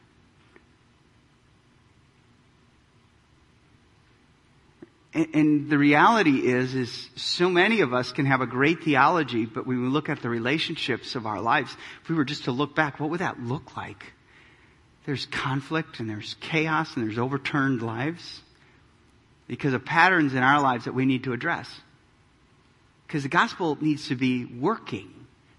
And, 5.14 5.68
the 5.68 5.76
reality 5.76 6.46
is, 6.46 6.74
is 6.74 7.10
so 7.16 7.50
many 7.50 7.82
of 7.82 7.92
us 7.92 8.12
can 8.12 8.24
have 8.24 8.40
a 8.40 8.46
great 8.46 8.82
theology, 8.82 9.44
but 9.44 9.66
when 9.66 9.82
we 9.82 9.88
look 9.88 10.08
at 10.08 10.22
the 10.22 10.30
relationships 10.30 11.14
of 11.14 11.26
our 11.26 11.40
lives, 11.40 11.76
if 12.02 12.08
we 12.08 12.14
were 12.14 12.24
just 12.24 12.44
to 12.44 12.52
look 12.52 12.74
back, 12.74 12.98
what 12.98 13.10
would 13.10 13.20
that 13.20 13.38
look 13.38 13.76
like? 13.76 14.12
There's 15.04 15.26
conflict 15.26 16.00
and 16.00 16.08
there's 16.08 16.34
chaos 16.40 16.96
and 16.96 17.06
there's 17.06 17.18
overturned 17.18 17.82
lives 17.82 18.40
because 19.48 19.74
of 19.74 19.84
patterns 19.84 20.32
in 20.32 20.42
our 20.42 20.62
lives 20.62 20.86
that 20.86 20.94
we 20.94 21.04
need 21.04 21.24
to 21.24 21.34
address. 21.34 21.68
Because 23.06 23.22
the 23.22 23.28
gospel 23.28 23.76
needs 23.82 24.08
to 24.08 24.16
be 24.16 24.46
working, 24.46 25.10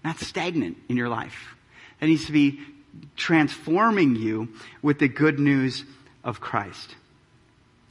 not 0.02 0.18
stagnant 0.18 0.78
in 0.88 0.96
your 0.96 1.08
life. 1.08 1.54
It 2.00 2.06
needs 2.06 2.26
to 2.26 2.32
be 2.32 2.58
transforming 3.16 4.16
you 4.16 4.48
with 4.82 4.98
the 4.98 5.08
good 5.08 5.38
news 5.38 5.84
of 6.24 6.40
Christ. 6.40 6.96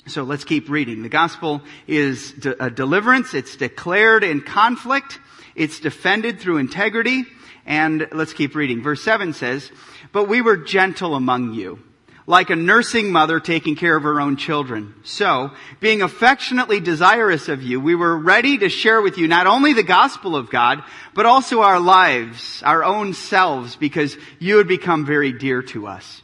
So 0.07 0.23
let's 0.23 0.43
keep 0.43 0.69
reading. 0.69 1.01
The 1.01 1.09
gospel 1.09 1.61
is 1.87 2.33
a 2.59 2.69
deliverance. 2.69 3.33
It's 3.33 3.55
declared 3.55 4.23
in 4.23 4.41
conflict. 4.41 5.19
It's 5.55 5.79
defended 5.79 6.39
through 6.39 6.57
integrity. 6.57 7.23
And 7.65 8.09
let's 8.11 8.33
keep 8.33 8.55
reading. 8.55 8.83
Verse 8.83 9.01
7 9.01 9.33
says, 9.33 9.71
But 10.11 10.27
we 10.27 10.41
were 10.41 10.57
gentle 10.57 11.15
among 11.15 11.53
you, 11.53 11.79
like 12.27 12.49
a 12.49 12.55
nursing 12.57 13.13
mother 13.13 13.39
taking 13.39 13.77
care 13.77 13.95
of 13.95 14.03
her 14.03 14.19
own 14.19 14.35
children. 14.35 14.93
So, 15.03 15.51
being 15.79 16.01
affectionately 16.01 16.81
desirous 16.81 17.47
of 17.47 17.63
you, 17.63 17.79
we 17.79 17.95
were 17.95 18.17
ready 18.17 18.57
to 18.57 18.67
share 18.67 19.01
with 19.01 19.17
you 19.17 19.29
not 19.29 19.47
only 19.47 19.71
the 19.71 19.83
gospel 19.83 20.35
of 20.35 20.49
God, 20.49 20.83
but 21.13 21.25
also 21.25 21.61
our 21.61 21.79
lives, 21.79 22.61
our 22.65 22.83
own 22.83 23.13
selves, 23.13 23.77
because 23.77 24.17
you 24.39 24.57
had 24.57 24.67
become 24.67 25.05
very 25.05 25.31
dear 25.31 25.61
to 25.61 25.87
us. 25.87 26.21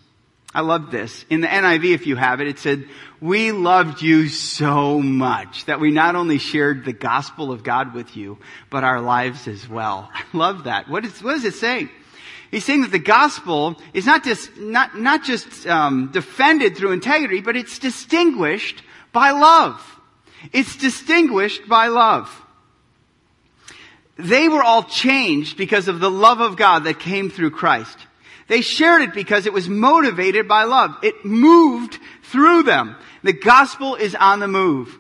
I 0.54 0.62
love 0.62 0.90
this. 0.90 1.26
In 1.30 1.42
the 1.42 1.48
NIV, 1.48 1.94
if 1.94 2.08
you 2.08 2.16
have 2.16 2.42
it, 2.42 2.48
it 2.48 2.58
said, 2.58 2.86
we 3.22 3.52
loved 3.52 4.02
you 4.02 4.30
so 4.30 5.00
much 5.00 5.66
that 5.66 5.80
we 5.80 5.92
not 5.92 6.16
only 6.16 6.40
shared 6.40 6.86
the 6.86 6.94
gospel 6.94 7.52
of 7.52 7.64
God 7.64 7.94
with 7.94 8.18
you, 8.18 8.40
but 8.70 8.84
our 8.84 9.00
lives 9.00 9.48
as 9.48 9.70
well. 9.70 10.10
I 10.14 10.24
love 10.34 10.64
that. 10.64 10.90
What, 10.90 11.06
is, 11.06 11.22
what 11.22 11.34
does 11.34 11.46
it 11.46 11.54
saying? 11.54 11.90
He's 12.50 12.66
saying 12.66 12.82
that 12.82 12.92
the 12.92 12.98
gospel 12.98 13.80
is 13.94 14.08
not 14.08 14.24
just, 14.24 14.58
not, 14.58 14.98
not 14.98 15.24
just 15.24 15.68
um, 15.68 16.10
defended 16.12 16.76
through 16.76 16.94
integrity, 16.94 17.42
but 17.42 17.56
it's 17.56 17.78
distinguished 17.78 18.82
by 19.12 19.32
love. 19.32 19.80
It's 20.52 20.76
distinguished 20.78 21.68
by 21.70 21.88
love. 21.88 22.34
They 24.18 24.50
were 24.50 24.64
all 24.64 24.84
changed 24.84 25.58
because 25.58 25.88
of 25.88 26.00
the 26.00 26.10
love 26.10 26.42
of 26.42 26.58
God 26.58 26.86
that 26.86 27.00
came 27.00 27.30
through 27.30 27.52
Christ. 27.52 27.98
They 28.50 28.62
shared 28.62 29.04
it 29.04 29.14
because 29.14 29.46
it 29.46 29.54
was 29.54 29.70
motivated 29.70 30.48
by 30.48 30.64
love. 30.64 30.98
It 31.02 31.24
moved 31.24 32.00
through 32.24 32.64
them. 32.64 32.96
The 33.24 33.32
gospel 33.32 33.96
is 33.96 34.16
on 34.16 34.40
the 34.40 34.48
move. 34.48 34.98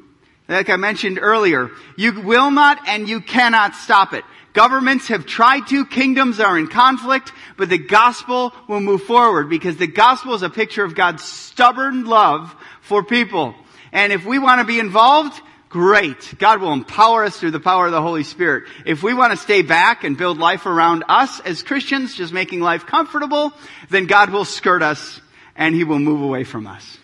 Like 0.47 0.69
I 0.69 0.77
mentioned 0.77 1.19
earlier, 1.21 1.71
you 1.97 2.21
will 2.21 2.51
not 2.51 2.87
and 2.87 3.09
you 3.09 3.21
cannot 3.21 3.75
stop 3.75 4.13
it. 4.13 4.23
Governments 4.53 5.07
have 5.09 5.25
tried 5.25 5.67
to, 5.67 5.85
kingdoms 5.85 6.39
are 6.39 6.57
in 6.57 6.67
conflict, 6.67 7.31
but 7.57 7.69
the 7.69 7.77
gospel 7.77 8.53
will 8.67 8.79
move 8.79 9.03
forward 9.03 9.49
because 9.49 9.77
the 9.77 9.87
gospel 9.87 10.33
is 10.33 10.41
a 10.41 10.49
picture 10.49 10.83
of 10.83 10.95
God's 10.95 11.23
stubborn 11.23 12.05
love 12.05 12.55
for 12.81 13.03
people. 13.03 13.55
And 13.91 14.13
if 14.13 14.25
we 14.25 14.39
want 14.39 14.61
to 14.61 14.65
be 14.65 14.79
involved, 14.79 15.39
great. 15.69 16.35
God 16.39 16.61
will 16.61 16.73
empower 16.73 17.23
us 17.23 17.39
through 17.39 17.51
the 17.51 17.59
power 17.59 17.85
of 17.85 17.91
the 17.91 18.01
Holy 18.01 18.23
Spirit. 18.23 18.65
If 18.85 19.03
we 19.03 19.13
want 19.13 19.31
to 19.31 19.37
stay 19.37 19.61
back 19.61 20.03
and 20.03 20.17
build 20.17 20.39
life 20.39 20.65
around 20.65 21.03
us 21.07 21.39
as 21.41 21.63
Christians, 21.63 22.15
just 22.15 22.33
making 22.33 22.59
life 22.59 22.85
comfortable, 22.85 23.53
then 23.89 24.07
God 24.07 24.31
will 24.31 24.45
skirt 24.45 24.81
us 24.81 25.21
and 25.55 25.75
He 25.75 25.83
will 25.83 25.99
move 25.99 26.21
away 26.21 26.43
from 26.43 26.67
us. 26.67 26.97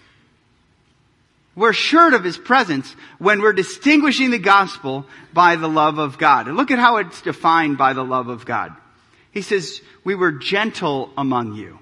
We're 1.56 1.70
assured 1.70 2.14
of 2.14 2.24
His 2.24 2.38
presence 2.38 2.94
when 3.18 3.42
we're 3.42 3.54
distinguishing 3.54 4.32
the 4.32 4.40
gospel 4.40 5.06
by 5.32 5.56
the 5.56 5.70
love 5.70 6.00
of 6.00 6.18
God. 6.18 6.48
And 6.48 6.58
look 6.58 6.72
at 6.72 6.80
how 6.80 6.98
it's 6.98 7.22
defined 7.22 7.78
by 7.78 7.94
the 7.94 8.04
love 8.04 8.28
of 8.28 8.46
God. 8.46 8.74
He 9.32 9.42
says, 9.42 9.82
we 10.04 10.16
were 10.16 10.32
gentle 10.32 11.12
among 11.18 11.56
you. 11.56 11.80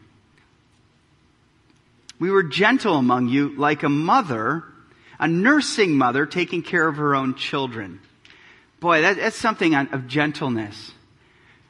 We 2.19 2.29
were 2.29 2.43
gentle 2.43 2.95
among 2.95 3.29
you 3.29 3.55
like 3.57 3.83
a 3.83 3.89
mother, 3.89 4.63
a 5.19 5.27
nursing 5.27 5.97
mother 5.97 6.25
taking 6.25 6.61
care 6.61 6.87
of 6.87 6.97
her 6.97 7.15
own 7.15 7.35
children. 7.35 7.99
boy, 8.79 9.01
that, 9.01 9.17
that's 9.17 9.37
something 9.37 9.75
of 9.75 10.07
gentleness. 10.07 10.91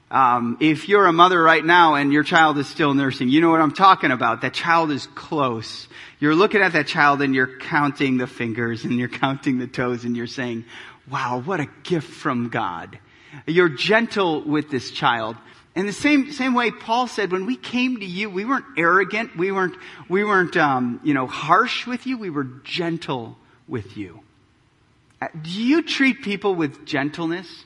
Um, 0.10 0.58
if 0.62 0.88
you're 0.88 1.08
a 1.08 1.14
mother 1.14 1.42
right 1.42 1.66
now 1.66 1.96
and 1.96 2.14
your 2.14 2.24
child 2.24 2.60
is 2.60 2.68
still 2.68 2.94
nursing, 2.94 3.30
you 3.30 3.42
know 3.42 3.50
what 3.50 3.62
I'm 3.62 3.74
talking 3.74 4.12
about. 4.12 4.42
That 4.42 4.54
child 4.54 4.92
is 4.92 5.08
close. 5.16 5.88
You're 6.20 6.36
looking 6.36 6.62
at 6.62 6.74
that 6.74 6.86
child 6.86 7.22
and 7.24 7.34
you're 7.34 7.58
counting 7.58 8.18
the 8.18 8.28
fingers 8.28 8.84
and 8.84 8.94
you're 8.94 9.10
counting 9.10 9.58
the 9.58 9.66
toes 9.66 10.06
and 10.06 10.16
you're 10.16 10.28
saying, 10.28 10.66
wow, 11.10 11.42
what 11.44 11.60
a 11.60 11.68
gift 11.82 12.12
from 12.12 12.50
God. 12.50 13.00
You're 13.48 13.70
gentle 13.70 14.44
with 14.44 14.70
this 14.70 14.92
child. 14.92 15.36
In 15.76 15.88
the 15.88 15.94
same, 15.94 16.32
same 16.32 16.54
way 16.54 16.70
Paul 16.70 17.08
said, 17.08 17.32
when 17.32 17.48
we 17.48 17.56
came 17.56 18.00
to 18.00 18.06
you, 18.06 18.30
we 18.30 18.46
weren't 18.46 18.66
arrogant. 18.78 19.36
We 19.36 19.52
weren't, 19.52 19.76
we 20.08 20.24
weren't, 20.24 20.56
um, 20.56 21.00
you 21.04 21.16
know, 21.16 21.26
harsh 21.26 21.88
with 21.88 22.06
you. 22.06 22.18
We 22.18 22.30
were 22.30 22.44
gentle 22.64 23.38
with 23.68 23.98
you. 23.98 24.20
Uh, 25.20 25.30
do 25.42 25.50
you 25.50 25.82
treat 25.82 26.22
people 26.22 26.54
with 26.54 26.86
gentleness? 26.86 27.66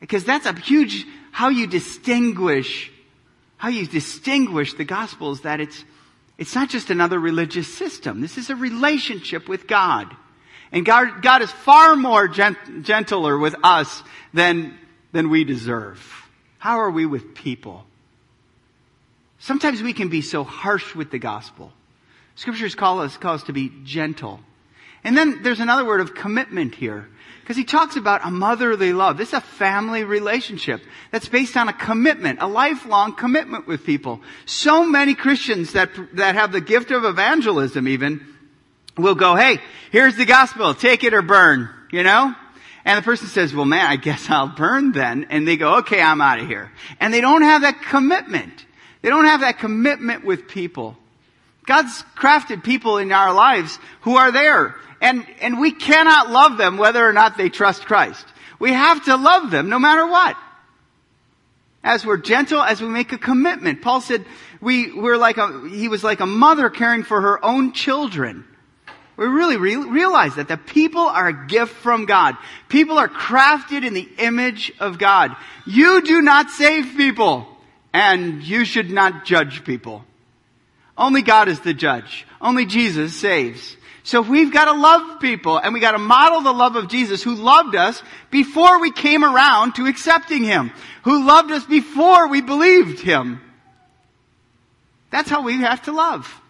Because 0.00 0.24
that's 0.24 0.44
a 0.44 0.52
huge, 0.52 1.06
how 1.30 1.48
you 1.48 1.66
distinguish, 1.66 2.92
how 3.56 3.70
you 3.70 3.86
distinguish 3.86 4.74
the 4.74 4.84
gospel 4.84 5.32
is 5.32 5.40
that 5.42 5.60
it's, 5.60 5.82
it's 6.36 6.54
not 6.54 6.68
just 6.68 6.90
another 6.90 7.18
religious 7.18 7.72
system. 7.72 8.20
This 8.20 8.36
is 8.36 8.50
a 8.50 8.56
relationship 8.56 9.48
with 9.48 9.66
God. 9.66 10.14
And 10.72 10.84
God, 10.84 11.22
God 11.22 11.40
is 11.40 11.50
far 11.50 11.96
more 11.96 12.28
gent- 12.28 12.82
gentler 12.82 13.38
with 13.38 13.54
us 13.62 14.02
than, 14.34 14.76
than 15.12 15.30
we 15.30 15.44
deserve. 15.44 16.23
How 16.64 16.80
are 16.80 16.90
we 16.90 17.04
with 17.04 17.34
people? 17.34 17.84
Sometimes 19.38 19.82
we 19.82 19.92
can 19.92 20.08
be 20.08 20.22
so 20.22 20.44
harsh 20.44 20.94
with 20.94 21.10
the 21.10 21.18
gospel. 21.18 21.70
Scriptures 22.36 22.74
call 22.74 23.02
us, 23.02 23.18
call 23.18 23.34
us 23.34 23.42
to 23.42 23.52
be 23.52 23.70
gentle. 23.84 24.40
And 25.04 25.14
then 25.14 25.42
there's 25.42 25.60
another 25.60 25.84
word 25.84 26.00
of 26.00 26.14
commitment 26.14 26.74
here. 26.74 27.06
Because 27.42 27.58
he 27.58 27.64
talks 27.64 27.96
about 27.96 28.24
a 28.24 28.30
motherly 28.30 28.94
love. 28.94 29.18
This 29.18 29.28
is 29.28 29.34
a 29.34 29.40
family 29.42 30.04
relationship 30.04 30.80
that's 31.10 31.28
based 31.28 31.54
on 31.58 31.68
a 31.68 31.74
commitment, 31.74 32.38
a 32.40 32.46
lifelong 32.46 33.14
commitment 33.14 33.66
with 33.66 33.84
people. 33.84 34.22
So 34.46 34.86
many 34.86 35.14
Christians 35.14 35.74
that, 35.74 35.90
that 36.14 36.34
have 36.34 36.50
the 36.50 36.62
gift 36.62 36.90
of 36.92 37.04
evangelism 37.04 37.86
even 37.86 38.26
will 38.96 39.16
go, 39.16 39.34
hey, 39.34 39.58
here's 39.92 40.16
the 40.16 40.24
gospel, 40.24 40.72
take 40.72 41.04
it 41.04 41.12
or 41.12 41.20
burn, 41.20 41.68
you 41.92 42.04
know? 42.04 42.34
And 42.84 42.98
the 42.98 43.02
person 43.02 43.28
says, 43.28 43.54
well 43.54 43.64
man, 43.64 43.86
I 43.86 43.96
guess 43.96 44.28
I'll 44.28 44.48
burn 44.48 44.92
then. 44.92 45.26
And 45.30 45.48
they 45.48 45.56
go, 45.56 45.78
okay, 45.78 46.00
I'm 46.00 46.20
out 46.20 46.40
of 46.40 46.46
here. 46.46 46.70
And 47.00 47.12
they 47.12 47.20
don't 47.20 47.42
have 47.42 47.62
that 47.62 47.82
commitment. 47.82 48.66
They 49.02 49.08
don't 49.08 49.24
have 49.24 49.40
that 49.40 49.58
commitment 49.58 50.24
with 50.24 50.48
people. 50.48 50.96
God's 51.66 52.04
crafted 52.16 52.62
people 52.62 52.98
in 52.98 53.10
our 53.12 53.32
lives 53.32 53.78
who 54.02 54.16
are 54.16 54.32
there. 54.32 54.76
And, 55.00 55.26
and 55.40 55.60
we 55.60 55.72
cannot 55.72 56.30
love 56.30 56.56
them 56.56 56.76
whether 56.76 57.06
or 57.06 57.12
not 57.12 57.36
they 57.36 57.48
trust 57.48 57.86
Christ. 57.86 58.24
We 58.58 58.72
have 58.72 59.04
to 59.06 59.16
love 59.16 59.50
them 59.50 59.68
no 59.68 59.78
matter 59.78 60.06
what. 60.06 60.36
As 61.82 62.06
we're 62.06 62.16
gentle, 62.16 62.62
as 62.62 62.80
we 62.80 62.88
make 62.88 63.12
a 63.12 63.18
commitment. 63.18 63.82
Paul 63.82 64.00
said 64.00 64.24
we, 64.60 64.92
we're 64.92 65.18
like 65.18 65.36
a, 65.36 65.68
he 65.68 65.88
was 65.88 66.02
like 66.02 66.20
a 66.20 66.26
mother 66.26 66.70
caring 66.70 67.02
for 67.02 67.20
her 67.20 67.44
own 67.44 67.72
children. 67.72 68.46
We 69.16 69.26
really 69.26 69.56
re- 69.56 69.76
realize 69.76 70.34
that 70.36 70.48
the 70.48 70.56
people 70.56 71.02
are 71.02 71.28
a 71.28 71.46
gift 71.46 71.74
from 71.74 72.04
God. 72.04 72.36
People 72.68 72.98
are 72.98 73.08
crafted 73.08 73.84
in 73.84 73.94
the 73.94 74.08
image 74.18 74.72
of 74.80 74.98
God. 74.98 75.36
You 75.66 76.02
do 76.02 76.20
not 76.20 76.50
save 76.50 76.96
people, 76.96 77.46
and 77.92 78.42
you 78.42 78.64
should 78.64 78.90
not 78.90 79.24
judge 79.24 79.64
people. 79.64 80.04
Only 80.98 81.22
God 81.22 81.48
is 81.48 81.60
the 81.60 81.74
judge. 81.74 82.26
Only 82.40 82.66
Jesus 82.66 83.14
saves. 83.14 83.76
So 84.02 84.20
we've 84.20 84.52
got 84.52 84.66
to 84.66 84.78
love 84.78 85.20
people, 85.20 85.56
and 85.56 85.72
we 85.72 85.80
got 85.80 85.92
to 85.92 85.98
model 85.98 86.42
the 86.42 86.52
love 86.52 86.76
of 86.76 86.88
Jesus 86.88 87.22
who 87.22 87.34
loved 87.34 87.74
us 87.74 88.02
before 88.30 88.80
we 88.80 88.92
came 88.92 89.24
around 89.24 89.76
to 89.76 89.86
accepting 89.86 90.44
Him. 90.44 90.72
Who 91.04 91.24
loved 91.24 91.50
us 91.50 91.64
before 91.64 92.28
we 92.28 92.42
believed 92.42 93.00
Him. 93.00 93.40
That's 95.10 95.30
how 95.30 95.42
we 95.42 95.60
have 95.60 95.82
to 95.82 95.92
love. 95.92 96.40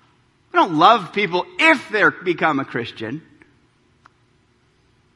We 0.55 0.61
don't 0.61 0.79
love 0.79 1.13
people 1.13 1.47
if 1.59 1.89
they 1.89 2.05
become 2.23 2.61
a 2.61 2.65
Christian. 2.65 3.23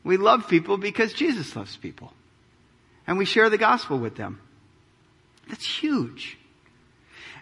We 0.03 0.17
love 0.17 0.49
people 0.49 0.79
because 0.79 1.13
Jesus 1.13 1.55
loves 1.55 1.77
people. 1.77 2.13
And 3.07 3.19
we 3.19 3.25
share 3.25 3.49
the 3.49 3.57
gospel 3.57 4.01
with 4.01 4.17
them. 4.17 4.41
That's 5.49 5.65
huge. 5.65 6.37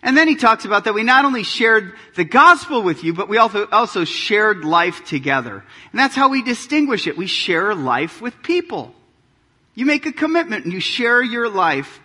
And 0.03 0.15
then 0.15 0.29
he 0.29 0.37
talks 0.37 0.67
about 0.67 0.85
that 0.85 0.93
we 0.93 1.05
not 1.05 1.25
only 1.25 1.43
shared 1.43 1.95
the 2.17 2.25
gospel 2.25 2.83
with 2.83 3.03
you, 3.03 3.15
but 3.15 3.31
we 3.31 3.39
also, 3.39 3.67
also 3.69 4.05
shared 4.05 4.63
life 4.63 5.07
together. 5.07 5.65
And 5.91 5.99
that's 5.99 6.15
how 6.15 6.29
we 6.29 6.43
distinguish 6.43 7.07
it. 7.07 7.17
We 7.17 7.27
share 7.27 7.75
life 7.75 8.21
with 8.21 8.43
people. 8.43 8.95
You 9.75 9.87
make 9.87 10.05
a 10.05 10.13
commitment 10.13 10.65
and 10.65 10.75
you 10.75 10.81
share 10.81 11.23
your 11.23 11.49
life 11.49 11.99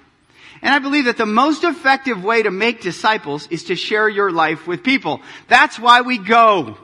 and 0.62 0.74
I 0.74 0.80
believe 0.80 1.06
that 1.06 1.17
the 1.17 1.26
most 1.26 1.63
effective 1.63 2.24
way 2.24 2.43
to 2.43 2.52
make 2.52 2.82
disciples 2.82 3.47
is 3.50 3.65
to 3.65 3.76
share 3.76 4.08
your 4.08 4.32
life 4.32 4.67
with 4.67 4.84
people. 4.84 5.21
That's 5.47 5.80
why 5.80 6.02
we 6.02 6.17
go. 6.17 6.78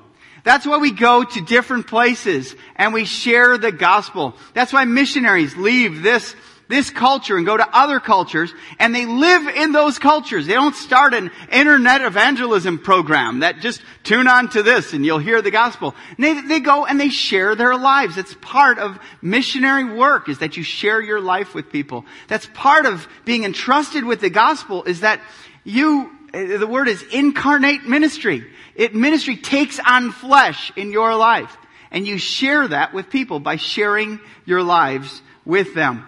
That's 0.44 0.66
why 0.66 0.78
we 0.78 0.92
go 0.92 1.24
to 1.24 1.42
different 1.42 1.88
places 1.88 2.56
and 2.76 2.94
we 2.94 3.06
share 3.06 3.58
the 3.58 3.72
gospel. 3.72 4.36
That's 4.54 4.72
why 4.72 4.86
missionaries 4.86 5.58
leave 5.58 6.02
this 6.02 6.36
this 6.67 6.89
culture 6.89 7.38
and 7.38 7.45
go 7.45 7.56
to 7.56 7.67
other 7.75 7.99
cultures 7.99 8.53
and 8.80 8.93
they 8.93 9.06
live 9.06 9.47
in 9.47 9.71
those 9.71 9.99
cultures. 9.99 10.47
They 10.47 10.53
don't 10.53 10.75
start 10.75 11.13
an 11.13 11.32
internet 11.51 12.01
evangelism 12.01 12.80
program 12.80 13.39
that 13.39 13.60
just 13.60 13.82
tune 14.03 14.27
on 14.27 14.49
to 14.49 14.63
this 14.63 14.93
and 14.93 15.06
you'll 15.06 15.19
hear 15.19 15.41
the 15.41 15.51
gospel. 15.51 15.95
They, 16.17 16.41
they 16.41 16.60
go 16.60 16.86
and 16.86 16.99
they 16.99 17.10
share 17.10 17.56
their 17.56 17.77
lives. 17.77 18.17
It's 18.17 18.36
part 18.41 18.80
of 18.80 18.99
missionary 19.21 19.86
work 19.86 20.30
is 20.30 20.39
that 20.39 20.58
you 20.58 20.63
share 20.63 21.01
your 21.01 21.21
life 21.21 21.56
with 21.56 21.71
people. 21.71 22.06
That's 22.27 22.47
part 22.53 22.86
of 22.86 23.08
being 23.23 23.43
entrusted 23.43 24.03
with 24.03 24.19
the 24.19 24.30
gospel 24.30 24.84
is 24.84 25.01
that 25.01 25.21
you, 25.63 26.12
eh, 26.34 26.58
the 26.58 26.67
word 26.67 26.88
is 26.88 27.03
incarnate 27.13 27.86
ministry. 27.88 28.45
It 28.75 28.93
ministry 28.93 29.38
takes 29.38 29.80
on 29.80 30.12
flesh 30.12 30.71
in 30.75 30.91
your 30.91 31.15
life. 31.15 31.56
And 31.89 32.06
you 32.06 32.17
share 32.17 32.67
that 32.67 32.93
with 32.93 33.10
people 33.10 33.39
by 33.39 33.56
sharing 33.56 34.19
your 34.45 34.62
lives 34.62 35.21
with 35.45 35.73
them. 35.73 36.06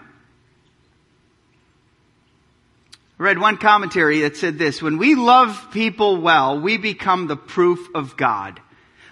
I 3.19 3.23
read 3.23 3.39
one 3.39 3.57
commentary 3.57 4.21
that 4.21 4.37
said 4.37 4.57
this, 4.57 4.81
when 4.81 4.97
we 4.97 5.15
love 5.15 5.69
people 5.71 6.21
well, 6.21 6.59
we 6.59 6.77
become 6.77 7.27
the 7.27 7.35
proof 7.35 7.87
of 7.93 8.15
God. 8.15 8.61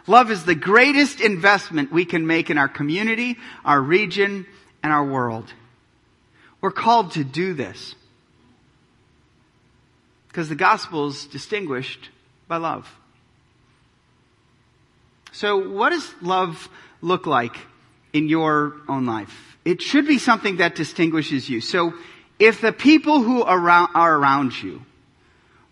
Love 0.08 0.32
is 0.32 0.46
the 0.46 0.56
greatest 0.56 1.20
investment 1.20 1.91
we 1.91 2.06
can 2.06 2.26
make 2.26 2.50
in 2.50 2.58
our 2.58 2.70
community, 2.70 3.36
our 3.65 3.82
region, 3.82 4.46
and 4.82 4.93
our 4.93 5.06
world. 5.06 5.52
We're 6.62 6.72
called 6.72 7.12
to 7.12 7.26
do 7.26 7.54
this. 7.54 7.96
Because 10.30 10.48
the 10.48 10.56
gospel 10.56 11.08
is 11.08 11.26
distinguished 11.26 12.10
by 12.48 12.58
love. 12.58 12.89
So 15.34 15.70
what 15.70 15.89
does 15.89 16.10
love 16.22 16.70
look 17.02 17.28
like 17.28 17.58
in 18.13 18.30
your 18.30 18.76
own 18.88 19.06
life? 19.06 19.58
It 19.65 19.82
should 19.82 20.08
be 20.08 20.17
something 20.17 20.58
that 20.58 20.76
distinguishes 20.76 21.50
you. 21.50 21.60
So 21.60 21.93
if 22.39 22.62
the 22.62 22.71
people 22.71 23.21
who 23.21 23.43
are 23.43 23.60
around 23.60 24.62
you 24.62 24.82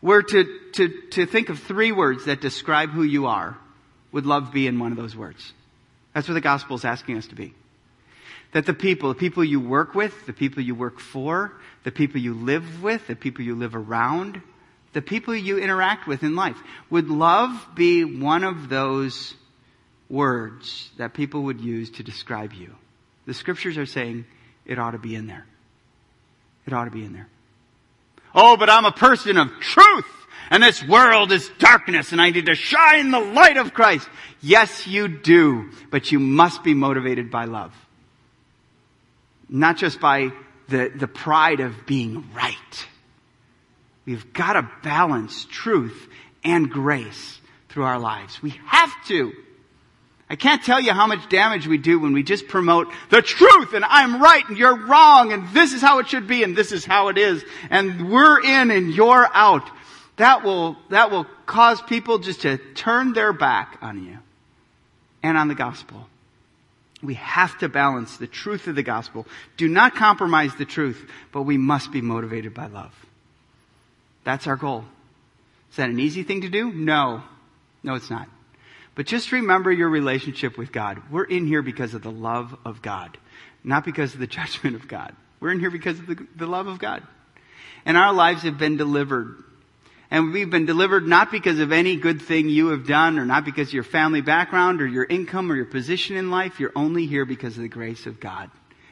were 0.02 0.24
to, 0.24 0.60
to, 0.74 1.02
to 1.12 1.26
think 1.26 1.50
of 1.50 1.60
three 1.60 1.92
words 1.92 2.26
that 2.26 2.42
describe 2.42 2.90
who 2.90 3.04
you 3.04 3.28
are, 3.28 3.58
would 4.12 4.26
love 4.26 4.52
be 4.52 4.68
in 4.68 4.80
one 4.80 4.92
of 4.92 4.98
those 4.98 5.16
words? 5.16 5.54
That's 6.14 6.28
what 6.28 6.36
the 6.36 6.42
gospel 6.42 6.76
is 6.76 6.86
asking 6.86 7.18
us 7.18 7.28
to 7.28 7.36
be. 7.36 7.54
That 8.54 8.66
the 8.66 8.74
people, 8.74 9.10
the 9.10 9.16
people 9.16 9.44
you 9.44 9.60
work 9.60 9.96
with, 9.96 10.14
the 10.26 10.34
people 10.34 10.64
you 10.64 10.76
work 10.76 11.00
for, 11.00 11.52
the 11.84 11.92
people 11.92 12.22
you 12.22 12.34
live 12.34 12.82
with, 12.82 13.06
the 13.08 13.16
people 13.16 13.44
you 13.44 13.56
live 13.56 13.76
around, 13.76 14.42
the 14.94 15.02
people 15.02 15.36
you 15.36 15.58
interact 15.58 16.08
with 16.08 16.24
in 16.24 16.36
life, 16.36 16.58
would 16.90 17.10
love 17.10 17.52
be 17.76 18.06
one 18.06 18.46
of 18.46 18.70
those 18.70 19.36
words 20.10 20.90
that 20.98 21.14
people 21.14 21.44
would 21.44 21.60
use 21.60 21.90
to 21.92 22.04
describe 22.04 22.54
you? 22.54 22.74
The 23.26 23.34
scriptures 23.34 23.78
are 23.78 23.86
saying 23.86 24.26
it 24.66 24.80
ought 24.80 24.92
to 24.92 25.00
be 25.00 25.16
in 25.16 25.28
there. 25.28 25.46
It 26.66 26.74
ought 26.74 26.86
to 26.86 26.92
be 26.92 27.04
in 27.04 27.14
there. 27.14 27.28
Oh, 28.34 28.58
but 28.58 28.70
I'm 28.70 28.86
a 28.86 28.92
person 28.92 29.38
of 29.38 29.50
truth 29.60 30.06
and 30.50 30.62
this 30.62 30.84
world 30.84 31.32
is 31.32 31.50
darkness 31.58 32.12
and 32.12 32.22
I 32.22 32.30
need 32.30 32.46
to 32.48 32.56
shine 32.56 33.12
the 33.12 33.20
light 33.20 33.58
of 33.58 33.74
Christ. 33.74 34.08
Yes, 34.42 34.86
you 34.86 35.08
do, 35.08 35.72
but 35.90 36.12
you 36.12 36.20
must 36.20 36.64
be 36.64 36.74
motivated 36.74 37.32
by 37.32 37.46
love. 37.46 37.74
Not 39.50 39.78
just 39.78 40.00
by 40.00 40.32
the, 40.68 40.92
the 40.94 41.08
pride 41.08 41.60
of 41.60 41.86
being 41.86 42.30
right. 42.34 42.88
We've 44.06 44.34
got 44.34 44.54
to 44.54 44.70
balance 44.84 45.46
truth 45.46 46.08
and 46.44 46.70
grace 46.70 47.40
through 47.70 47.84
our 47.84 48.00
lives. 48.00 48.42
We 48.42 48.52
have 48.68 48.92
to. 49.08 49.34
I 50.30 50.36
can't 50.36 50.64
tell 50.64 50.82
you 50.82 50.92
how 50.92 51.06
much 51.06 51.30
damage 51.30 51.68
we 51.68 51.78
do 51.78 52.00
when 52.00 52.14
we 52.14 52.24
just 52.24 52.48
promote 52.48 52.92
the 53.10 53.22
truth 53.22 53.74
and 53.74 53.86
I'm 53.86 54.22
right 54.22 54.44
and 54.48 54.58
you're 54.58 54.76
wrong 54.76 55.32
and 55.32 55.48
this 55.50 55.72
is 55.72 55.82
how 55.82 56.00
it 56.00 56.08
should 56.08 56.28
be 56.28 56.44
and 56.44 56.56
this 56.56 56.72
is 56.72 56.84
how 56.84 57.10
it 57.10 57.18
is 57.18 57.44
and 57.70 58.12
we're 58.12 58.44
in 58.44 58.72
and 58.72 58.92
you're 58.92 59.30
out. 59.34 59.70
That 60.18 60.44
will, 60.44 60.78
that 60.90 61.12
will 61.12 61.26
cause 61.46 61.82
people 61.82 62.20
just 62.20 62.42
to 62.42 62.58
turn 62.74 63.14
their 63.14 63.34
back 63.34 63.78
on 63.82 64.04
you 64.04 64.18
and 65.22 65.38
on 65.38 65.48
the 65.48 65.56
gospel. 65.56 66.08
We 67.04 67.16
have 67.16 67.58
to 67.60 67.70
balance 67.70 68.18
the 68.18 68.26
truth 68.26 68.68
of 68.68 68.76
the 68.76 68.84
gospel. 68.84 69.28
Do 69.58 69.68
not 69.68 69.96
compromise 69.96 70.56
the 70.56 70.66
truth, 70.66 71.08
but 71.32 71.44
we 71.44 71.58
must 71.58 71.92
be 71.92 72.02
motivated 72.02 72.54
by 72.54 72.66
love. 72.66 72.94
That's 74.24 74.48
our 74.48 74.56
goal. 74.56 74.86
Is 75.70 75.76
that 75.76 75.90
an 75.90 76.00
easy 76.00 76.24
thing 76.24 76.42
to 76.42 76.50
do? 76.50 76.72
No. 76.72 77.22
No, 77.84 77.94
it's 77.94 78.10
not. 78.10 78.28
But 78.96 79.06
just 79.06 79.32
remember 79.32 79.72
your 79.72 79.90
relationship 79.90 80.58
with 80.58 80.72
God. 80.72 81.02
We're 81.12 81.26
in 81.26 81.48
here 81.48 81.62
because 81.62 81.94
of 81.94 82.02
the 82.02 82.12
love 82.12 82.58
of 82.66 82.82
God, 82.82 83.18
not 83.64 83.86
because 83.86 84.14
of 84.14 84.20
the 84.20 84.28
judgment 84.40 84.76
of 84.76 84.88
God. 84.88 85.16
We're 85.40 85.52
in 85.52 85.60
here 85.60 85.72
because 85.72 86.00
of 86.00 86.08
the, 86.08 86.28
the 86.36 86.48
love 86.48 86.68
of 86.68 86.80
God. 86.80 87.04
And 87.86 87.98
our 87.98 88.14
lives 88.14 88.44
have 88.44 88.58
been 88.58 88.78
delivered 88.78 89.44
and 90.12 90.32
we've 90.32 90.50
been 90.50 90.66
delivered 90.66 91.08
not 91.08 91.32
because 91.32 91.60
of 91.60 91.72
any 91.72 91.96
good 91.96 92.22
thing 92.22 92.48
you 92.48 92.68
have 92.68 92.88
done 92.88 93.18
or 93.18 93.26
not 93.26 93.44
because 93.44 93.70
of 93.70 93.74
your 93.74 93.84
family 93.84 94.22
background 94.22 94.82
or 94.82 94.88
your 94.88 95.04
income 95.04 95.52
or 95.52 95.56
your 95.56 95.66
position 95.66 96.16
in 96.16 96.30
life. 96.30 96.60
You're 96.60 96.72
only 96.76 97.08
here 97.08 97.26
because 97.26 97.58
of 97.58 97.64
the 97.64 97.70
grace 97.70 98.06
of 98.06 98.20
God. 98.20 98.52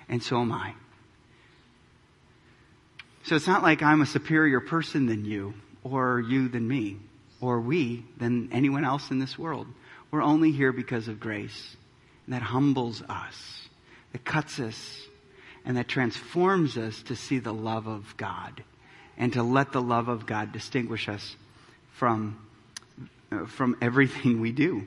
And 0.10 0.24
so 0.24 0.42
am 0.42 0.52
I. 0.52 0.74
So 3.24 3.36
it's 3.36 3.48
not 3.48 3.64
like 3.64 3.82
I'm 3.82 4.02
a 4.02 4.06
superior 4.06 4.60
person 4.60 5.06
than 5.06 5.24
you 5.24 5.54
or 5.84 6.20
you 6.20 6.50
than 6.50 6.68
me 6.68 6.98
or 7.40 7.62
we 7.62 8.04
than 8.18 8.50
anyone 8.52 8.84
else 8.84 9.12
in 9.12 9.20
this 9.20 9.38
world. 9.38 9.68
We're 10.14 10.22
only 10.22 10.52
here 10.52 10.72
because 10.72 11.08
of 11.08 11.20
grace. 11.20 11.76
And 12.28 12.36
that 12.36 12.44
humbles 12.44 13.02
us, 13.10 13.68
that 14.12 14.24
cuts 14.24 14.60
us, 14.60 15.08
and 15.66 15.76
that 15.76 15.88
transforms 15.88 16.78
us 16.78 17.02
to 17.04 17.16
see 17.16 17.40
the 17.40 17.52
love 17.52 17.88
of 17.88 18.16
God 18.16 18.64
and 19.18 19.34
to 19.34 19.42
let 19.42 19.72
the 19.72 19.82
love 19.82 20.10
of 20.10 20.28
God 20.28 20.52
distinguish 20.52 21.10
us 21.10 21.36
from, 21.94 22.40
uh, 23.32 23.48
from 23.48 23.76
everything 23.82 24.40
we 24.40 24.52
do. 24.52 24.84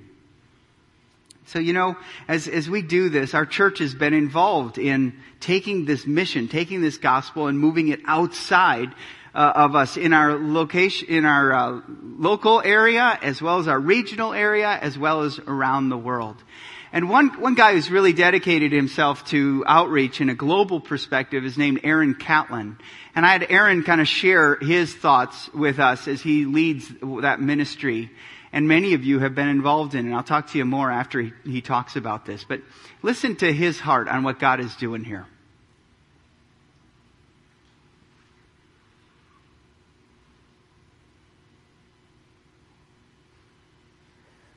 So, 1.46 1.58
you 1.58 1.72
know, 1.72 1.96
as, 2.28 2.46
as 2.46 2.70
we 2.70 2.82
do 2.82 3.08
this, 3.08 3.34
our 3.34 3.46
church 3.46 3.80
has 3.80 3.96
been 3.96 4.14
involved 4.14 4.78
in 4.78 5.12
taking 5.40 5.86
this 5.86 6.06
mission, 6.06 6.46
taking 6.46 6.82
this 6.82 6.98
gospel 6.98 7.48
and 7.48 7.58
moving 7.58 7.88
it 7.88 7.98
outside 8.06 8.94
uh, 9.36 9.52
of 9.54 9.76
us 9.76 9.98
in 9.98 10.14
our 10.14 10.38
location, 10.38 11.08
in 11.08 11.26
our 11.26 11.52
uh, 11.52 11.80
local 12.18 12.62
area, 12.64 13.18
as 13.20 13.42
well 13.42 13.58
as 13.58 13.68
our 13.68 13.78
regional 13.78 14.32
area, 14.32 14.68
as 14.68 14.96
well 14.96 15.22
as 15.22 15.38
around 15.40 15.90
the 15.90 15.98
world. 15.98 16.42
And 16.90 17.10
one, 17.10 17.28
one 17.40 17.54
guy 17.54 17.74
who's 17.74 17.90
really 17.90 18.14
dedicated 18.14 18.72
himself 18.72 19.26
to 19.26 19.62
outreach 19.66 20.22
in 20.22 20.30
a 20.30 20.34
global 20.34 20.80
perspective 20.80 21.44
is 21.44 21.58
named 21.58 21.80
Aaron 21.84 22.14
Catlin. 22.14 22.78
And 23.14 23.26
I 23.26 23.32
had 23.32 23.46
Aaron 23.50 23.82
kind 23.82 24.00
of 24.00 24.08
share 24.08 24.56
his 24.56 24.94
thoughts 24.94 25.52
with 25.52 25.78
us 25.80 26.08
as 26.08 26.22
he 26.22 26.46
leads 26.46 26.88
that 27.20 27.38
ministry. 27.38 28.10
And 28.52 28.66
many 28.66 28.94
of 28.94 29.04
you 29.04 29.18
have 29.18 29.34
been 29.34 29.48
involved 29.48 29.94
in, 29.94 30.06
and 30.06 30.14
I'll 30.14 30.22
talk 30.22 30.50
to 30.52 30.58
you 30.58 30.64
more 30.64 30.90
after 30.90 31.20
he, 31.20 31.32
he 31.44 31.60
talks 31.60 31.96
about 31.96 32.24
this. 32.24 32.42
But 32.42 32.62
listen 33.02 33.36
to 33.36 33.52
his 33.52 33.78
heart 33.78 34.08
on 34.08 34.22
what 34.22 34.38
God 34.38 34.60
is 34.60 34.74
doing 34.76 35.04
here. 35.04 35.26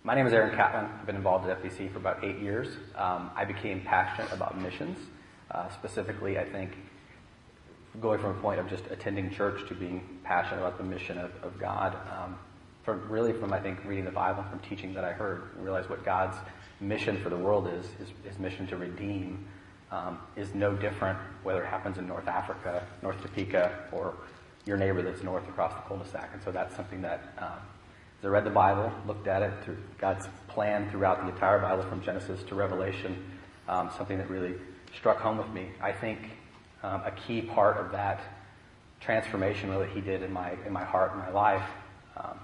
My 0.10 0.16
name 0.16 0.26
is 0.26 0.34
Aaron 0.34 0.56
Catlin. 0.56 0.86
I've 0.86 1.06
been 1.06 1.16
involved 1.16 1.48
at 1.48 1.62
FBC 1.62 1.92
for 1.92 2.00
about 2.00 2.24
eight 2.24 2.40
years. 2.40 2.68
Um, 2.96 3.30
I 3.36 3.46
became 3.46 3.82
passionate 3.82 4.34
about 4.34 4.60
missions. 4.60 4.98
Uh, 5.52 5.70
specifically, 5.70 6.40
I 6.40 6.46
think 6.46 6.72
going 8.02 8.20
from 8.20 8.32
a 8.32 8.42
point 8.42 8.60
of 8.60 8.68
just 8.68 8.86
attending 8.90 9.30
church 9.30 9.68
to 9.68 9.76
being 9.76 10.02
passionate 10.24 10.62
about 10.62 10.80
the 10.80 10.84
mission 10.84 11.20
of, 11.20 11.32
of 11.44 11.60
God. 11.60 11.96
Um, 12.12 12.40
from 12.82 13.08
really 13.08 13.34
from 13.34 13.54
I 13.54 13.60
think 13.60 13.86
reading 13.86 14.04
the 14.04 14.10
Bible, 14.10 14.44
from 14.50 14.58
teaching 14.62 14.96
that 14.96 15.04
I 15.04 15.12
heard, 15.12 15.44
I 15.60 15.62
realized 15.62 15.92
what 15.92 16.04
God's 16.04 16.38
mission 16.80 17.22
for 17.22 17.30
the 17.30 17.38
world 17.38 17.68
is. 17.68 17.86
His, 18.00 18.08
his 18.24 18.40
mission 18.40 18.66
to 18.66 18.78
redeem 18.78 19.46
um, 19.92 20.18
is 20.36 20.56
no 20.56 20.76
different 20.76 21.20
whether 21.44 21.64
it 21.64 21.68
happens 21.68 22.00
in 22.00 22.08
North 22.08 22.28
Africa, 22.28 22.84
North 23.04 23.22
Topeka, 23.22 23.90
or 23.92 24.16
your 24.66 24.76
neighbor 24.78 25.04
that's 25.04 25.22
north 25.22 25.48
across 25.48 25.76
the 25.76 25.82
cul-de-sac. 25.82 26.32
And 26.34 26.42
so 26.42 26.52
that's 26.52 26.76
something 26.76 27.00
that 27.04 27.32
um, 27.38 27.60
I 28.24 28.28
read 28.28 28.44
the 28.44 28.50
Bible, 28.50 28.92
looked 29.08 29.28
at 29.28 29.42
it 29.42 29.54
through 29.64 29.78
God's 29.98 30.28
plan 30.50 30.90
throughout 30.90 31.22
the 31.26 31.32
entire 31.32 31.60
Bible 31.60 31.84
from 31.84 32.02
Genesis 32.02 32.44
to 32.44 32.56
Revelation, 32.56 33.16
um, 33.68 33.90
something 33.98 34.18
that 34.18 34.30
really 34.30 34.56
struck 34.98 35.20
home 35.20 35.38
with 35.38 35.50
me. 35.50 35.70
I 35.82 35.94
think 35.94 36.20
um, 36.84 37.02
a 37.06 37.12
key 37.12 37.42
part 37.42 37.78
of 37.78 37.92
that 37.94 38.20
transformation 39.00 39.70
that 39.70 39.90
He 39.90 40.02
did 40.02 40.22
in 40.22 40.34
my 40.34 40.56
in 40.66 40.74
my 40.74 40.84
heart 40.84 41.12
and 41.14 41.22
my 41.22 41.30
life 41.30 41.70
um, 42.18 42.38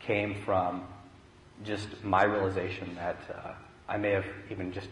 came 0.00 0.34
from 0.44 0.84
just 1.64 1.88
my 2.02 2.24
realization 2.24 2.94
that 2.94 3.18
uh, 3.34 3.52
I 3.88 3.96
may 3.98 4.10
have 4.10 4.24
even 4.50 4.72
just 4.72 4.88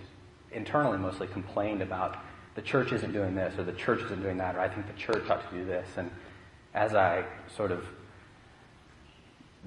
internally 0.53 0.99
mostly 0.99 1.27
complained 1.29 1.81
about 1.81 2.19
the 2.55 2.63
church 2.63 2.93
isn't 2.93 3.13
doing 3.13 3.35
this 3.35 3.59
or 3.59 3.65
the 3.65 3.73
church 3.73 4.03
isn't 4.03 4.23
doing 4.23 4.39
that 4.39 4.57
or 4.57 4.61
I 4.61 4.69
think 4.69 4.87
the 4.87 5.01
church 5.01 5.29
ought 5.31 5.49
to 5.49 5.57
do 5.57 5.65
this. 5.65 5.87
And 5.97 6.11
as 6.75 6.95
I 6.95 7.25
sort 7.55 7.71
of 7.71 7.87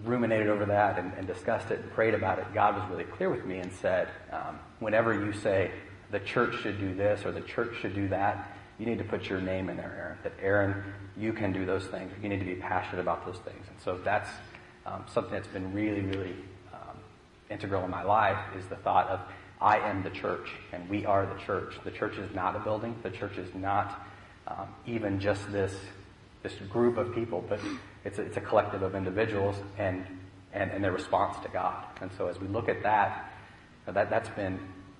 ruminated 0.03 0.47
over 0.47 0.65
that 0.65 0.97
and, 0.97 1.13
and, 1.17 1.27
discussed 1.27 1.71
it 1.71 1.79
and 1.79 1.91
prayed 1.91 2.13
about 2.13 2.39
it, 2.39 2.45
God 2.53 2.75
was 2.75 2.89
really 2.89 3.03
clear 3.03 3.29
with 3.29 3.45
me 3.45 3.57
and 3.57 3.71
said, 3.71 4.09
um, 4.31 4.59
whenever 4.79 5.13
you 5.13 5.33
say 5.33 5.71
the 6.11 6.19
church 6.19 6.61
should 6.61 6.79
do 6.79 6.93
this 6.95 7.25
or 7.25 7.31
the 7.31 7.41
church 7.41 7.75
should 7.81 7.95
do 7.95 8.07
that, 8.09 8.55
you 8.77 8.85
need 8.85 8.97
to 8.97 9.03
put 9.03 9.25
your 9.25 9.41
name 9.41 9.69
in 9.69 9.77
there, 9.77 9.93
Aaron. 9.97 10.17
That 10.23 10.33
Aaron, 10.41 10.83
you 11.17 11.33
can 11.33 11.51
do 11.51 11.65
those 11.65 11.85
things. 11.85 12.11
You 12.21 12.29
need 12.29 12.39
to 12.39 12.45
be 12.45 12.55
passionate 12.55 13.01
about 13.01 13.25
those 13.25 13.37
things. 13.39 13.65
And 13.69 13.79
so 13.83 13.99
that's 14.03 14.29
um, 14.85 15.03
something 15.11 15.33
that's 15.33 15.47
been 15.47 15.73
really, 15.73 16.01
really 16.01 16.35
um, 16.73 16.97
integral 17.49 17.83
in 17.83 17.91
my 17.91 18.03
life 18.03 18.39
is 18.57 18.65
the 18.67 18.77
thought 18.77 19.07
of 19.09 19.19
I 19.61 19.79
am 19.79 20.03
the 20.03 20.09
church 20.09 20.49
and 20.71 20.89
we 20.89 21.05
are 21.05 21.25
the 21.25 21.39
church. 21.41 21.75
The 21.83 21.91
church 21.91 22.17
is 22.17 22.33
not 22.33 22.55
a 22.55 22.59
building. 22.59 22.95
The 23.03 23.11
church 23.11 23.37
is 23.37 23.53
not 23.53 24.07
um, 24.47 24.69
even 24.85 25.19
just 25.19 25.51
this 25.51 25.75
this 26.41 26.53
group 26.69 26.97
of 26.97 27.13
people, 27.13 27.43
but 27.49 27.59
it's 28.05 28.19
a, 28.19 28.21
it's 28.21 28.37
a 28.37 28.41
collective 28.41 28.81
of 28.81 28.95
individuals 28.95 29.55
and, 29.77 30.05
and, 30.53 30.71
and 30.71 30.83
their 30.83 30.91
response 30.91 31.37
to 31.43 31.49
God. 31.49 31.85
And 32.01 32.09
so 32.17 32.27
as 32.27 32.39
we 32.39 32.47
look 32.47 32.69
at 32.69 32.81
that, 32.83 33.31
that, 33.85 34.09
that's 34.09 34.29
been 34.29 34.59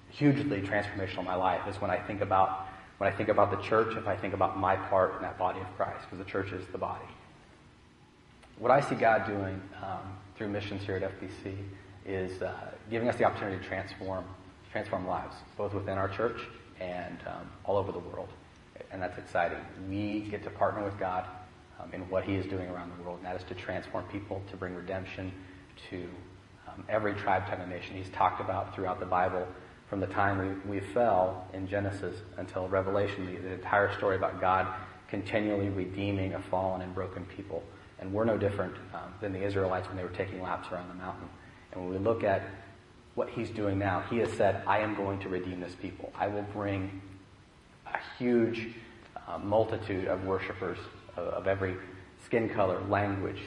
hugely 0.10 0.62
transformational 0.62 1.20
in 1.20 1.26
my 1.26 1.36
life 1.36 1.62
is 1.68 1.80
when 1.82 1.92
I 1.92 1.98
think 1.98 2.22
about, 2.22 2.68
when 2.98 3.12
I 3.12 3.16
think 3.16 3.30
about 3.30 3.52
the 3.52 3.62
church, 3.68 3.96
if 3.96 4.08
I 4.08 4.16
think 4.16 4.34
about 4.34 4.58
my 4.58 4.76
part 4.76 5.16
in 5.16 5.22
that 5.22 5.38
body 5.38 5.60
of 5.60 5.68
Christ, 5.78 6.02
because 6.04 6.24
the 6.24 6.30
church 6.30 6.52
is 6.52 6.66
the 6.72 6.78
body. 6.78 7.06
What 8.58 8.72
I 8.72 8.82
see 8.82 8.96
God 8.96 9.26
doing 9.26 9.62
um, 9.82 10.18
through 10.36 10.50
missions 10.50 10.84
here 10.84 10.96
at 10.96 11.20
FBC 11.20 11.56
is 12.06 12.42
uh, 12.42 12.54
giving 12.90 13.08
us 13.08 13.16
the 13.16 13.24
opportunity 13.24 13.62
to 13.62 13.68
transform, 13.68 14.26
transform 14.72 15.08
lives, 15.08 15.36
both 15.58 15.74
within 15.74 15.98
our 15.98 16.10
church 16.10 16.42
and 16.80 17.20
um, 17.28 17.50
all 17.64 17.78
over 17.78 17.92
the 17.92 18.00
world 18.00 18.30
and 18.92 19.02
that's 19.02 19.18
exciting. 19.18 19.60
We 19.88 20.22
get 20.22 20.44
to 20.44 20.50
partner 20.50 20.84
with 20.84 20.98
God 21.00 21.26
um, 21.80 21.94
in 21.94 22.02
what 22.10 22.24
He 22.24 22.36
is 22.36 22.46
doing 22.46 22.70
around 22.70 22.92
the 22.98 23.04
world, 23.04 23.18
and 23.18 23.26
that 23.26 23.36
is 23.36 23.44
to 23.48 23.56
transform 23.56 24.06
people, 24.06 24.42
to 24.50 24.58
bring 24.58 24.76
redemption 24.76 25.32
to 25.90 26.08
um, 26.68 26.84
every 26.90 27.14
tribe, 27.14 27.48
tongue, 27.48 27.62
and 27.62 27.70
nation. 27.70 27.96
He's 27.96 28.10
talked 28.10 28.42
about 28.42 28.76
throughout 28.76 29.00
the 29.00 29.06
Bible 29.06 29.48
from 29.90 30.00
the 30.00 30.08
time 30.08 30.62
we, 30.66 30.80
we 30.80 30.86
fell 30.94 31.48
in 31.54 31.68
Genesis 31.68 32.16
until 32.38 32.68
Revelation, 32.68 33.26
the, 33.26 33.42
the 33.42 33.54
entire 33.54 33.92
story 33.98 34.16
about 34.16 34.40
God 34.40 34.68
continually 35.10 35.70
redeeming 35.70 36.36
a 36.36 36.42
fallen 36.44 36.82
and 36.82 36.94
broken 36.94 37.26
people. 37.26 37.64
And 38.00 38.14
we're 38.14 38.26
no 38.26 38.38
different 38.38 38.76
um, 38.94 39.14
than 39.20 39.34
the 39.34 39.44
Israelites 39.44 39.88
when 39.88 39.98
they 39.98 40.04
were 40.04 40.10
taking 40.10 40.42
laps 40.42 40.72
around 40.72 40.88
the 40.90 40.94
mountain. 40.94 41.28
And 41.72 41.82
when 41.82 41.92
we 41.92 41.98
look 41.98 42.24
at 42.24 42.44
what 43.16 43.30
he's 43.30 43.50
doing 43.50 43.80
now, 43.80 44.02
he 44.10 44.18
has 44.20 44.32
said, 44.34 44.64
I 44.68 44.80
am 44.80 44.96
going 44.96 45.20
to 45.22 45.30
redeem 45.30 45.60
this 45.60 45.76
people. 45.76 46.12
I 46.16 46.28
will 46.28 46.46
bring 46.54 47.02
a 47.88 47.98
huge 48.18 48.70
uh, 49.30 49.38
multitude 49.38 50.08
of 50.08 50.24
worshipers 50.26 50.78
of, 51.16 51.28
of, 51.28 51.48
every 51.48 51.76
skin 52.26 52.50
color, 52.50 52.82
language. 52.90 53.42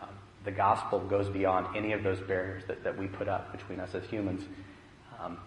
Um, 0.00 0.08
the 0.44 0.50
gospel 0.50 1.00
goes 1.00 1.28
beyond 1.28 1.76
any 1.76 1.92
of 1.92 2.02
those 2.02 2.20
barriers 2.20 2.62
that, 2.68 2.84
that 2.84 2.96
we 2.96 3.06
put 3.06 3.28
up 3.28 3.50
between 3.52 3.80
us 3.80 3.94
as 3.94 4.04
humans. 4.04 4.42
Um, 5.20 5.38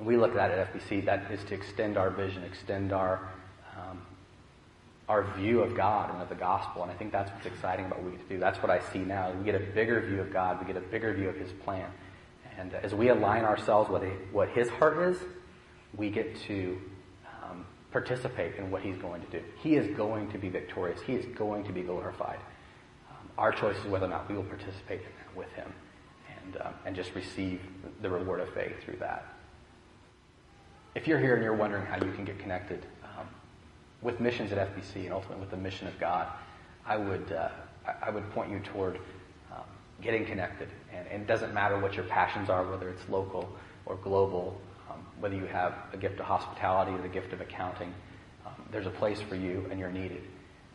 we 0.00 0.16
look 0.16 0.36
at 0.36 0.50
it 0.50 0.58
at 0.58 0.72
FBC, 0.72 1.04
that 1.04 1.30
is 1.30 1.42
to 1.44 1.54
extend 1.54 1.96
our 1.96 2.10
vision, 2.10 2.44
extend 2.44 2.92
our 2.92 3.28
um, 3.76 4.02
our 5.08 5.24
view 5.36 5.60
of 5.60 5.76
God 5.76 6.10
and 6.10 6.22
of 6.22 6.28
the 6.28 6.34
gospel. 6.34 6.82
And 6.82 6.90
I 6.90 6.94
think 6.94 7.12
that's 7.12 7.30
what's 7.32 7.46
exciting 7.46 7.86
about 7.86 8.02
what 8.02 8.12
we 8.12 8.18
do. 8.28 8.38
That's 8.38 8.62
what 8.62 8.70
I 8.70 8.80
see 8.92 9.00
now. 9.00 9.32
We 9.32 9.44
get 9.44 9.54
a 9.54 9.64
bigger 9.74 10.00
view 10.00 10.20
of 10.20 10.32
God. 10.32 10.60
We 10.60 10.66
get 10.66 10.76
a 10.82 10.86
bigger 10.86 11.12
view 11.12 11.28
of 11.28 11.36
His 11.36 11.50
plan. 11.64 11.90
And 12.58 12.74
as 12.74 12.94
we 12.94 13.08
align 13.08 13.44
ourselves 13.44 13.90
with 13.90 14.04
what 14.30 14.48
His 14.50 14.68
heart 14.68 14.96
is, 14.98 15.18
we 15.96 16.10
get 16.10 16.40
to 16.42 16.80
participate 17.92 18.56
in 18.56 18.70
what 18.70 18.82
he's 18.82 18.96
going 18.96 19.22
to 19.22 19.30
do. 19.30 19.42
He 19.62 19.76
is 19.76 19.94
going 19.96 20.30
to 20.32 20.38
be 20.38 20.48
victorious. 20.48 21.00
He 21.02 21.12
is 21.12 21.26
going 21.36 21.64
to 21.64 21.72
be 21.72 21.82
glorified. 21.82 22.38
Um, 23.10 23.28
our 23.38 23.52
choice 23.52 23.76
is 23.76 23.86
whether 23.86 24.06
or 24.06 24.08
not 24.08 24.28
we 24.28 24.34
will 24.34 24.44
participate 24.44 25.00
in 25.00 25.06
that 25.06 25.36
with 25.36 25.52
him 25.52 25.72
and, 26.44 26.56
um, 26.62 26.74
and 26.86 26.96
just 26.96 27.14
receive 27.14 27.60
the 28.00 28.08
reward 28.08 28.40
of 28.40 28.52
faith 28.54 28.82
through 28.82 28.96
that. 28.96 29.26
If 30.94 31.06
you're 31.06 31.18
here 31.18 31.34
and 31.34 31.44
you're 31.44 31.54
wondering 31.54 31.86
how 31.86 32.04
you 32.04 32.12
can 32.12 32.24
get 32.24 32.38
connected 32.38 32.84
um, 33.04 33.26
with 34.02 34.20
missions 34.20 34.52
at 34.52 34.74
FBC 34.74 35.04
and 35.04 35.12
ultimately 35.12 35.40
with 35.40 35.50
the 35.50 35.56
mission 35.56 35.86
of 35.86 35.98
God, 35.98 36.28
I 36.84 36.96
would, 36.96 37.32
uh, 37.32 37.48
I 38.02 38.10
would 38.10 38.28
point 38.32 38.50
you 38.50 38.60
toward 38.60 38.96
um, 39.50 39.64
getting 40.02 40.26
connected. 40.26 40.68
And, 40.92 41.06
and, 41.08 41.22
it 41.22 41.26
doesn't 41.26 41.54
matter 41.54 41.78
what 41.78 41.94
your 41.94 42.04
passions 42.06 42.50
are, 42.50 42.68
whether 42.68 42.88
it's 42.90 43.08
local 43.08 43.48
or 43.86 43.96
global. 43.96 44.60
Whether 45.22 45.36
you 45.36 45.46
have 45.46 45.74
a 45.92 45.96
gift 45.96 46.18
of 46.18 46.26
hospitality 46.26 46.90
or 46.90 47.00
the 47.00 47.06
gift 47.06 47.32
of 47.32 47.40
accounting, 47.40 47.94
um, 48.44 48.54
there's 48.72 48.86
a 48.86 48.90
place 48.90 49.20
for 49.20 49.36
you 49.36 49.64
and 49.70 49.78
you're 49.78 49.88
needed. 49.88 50.24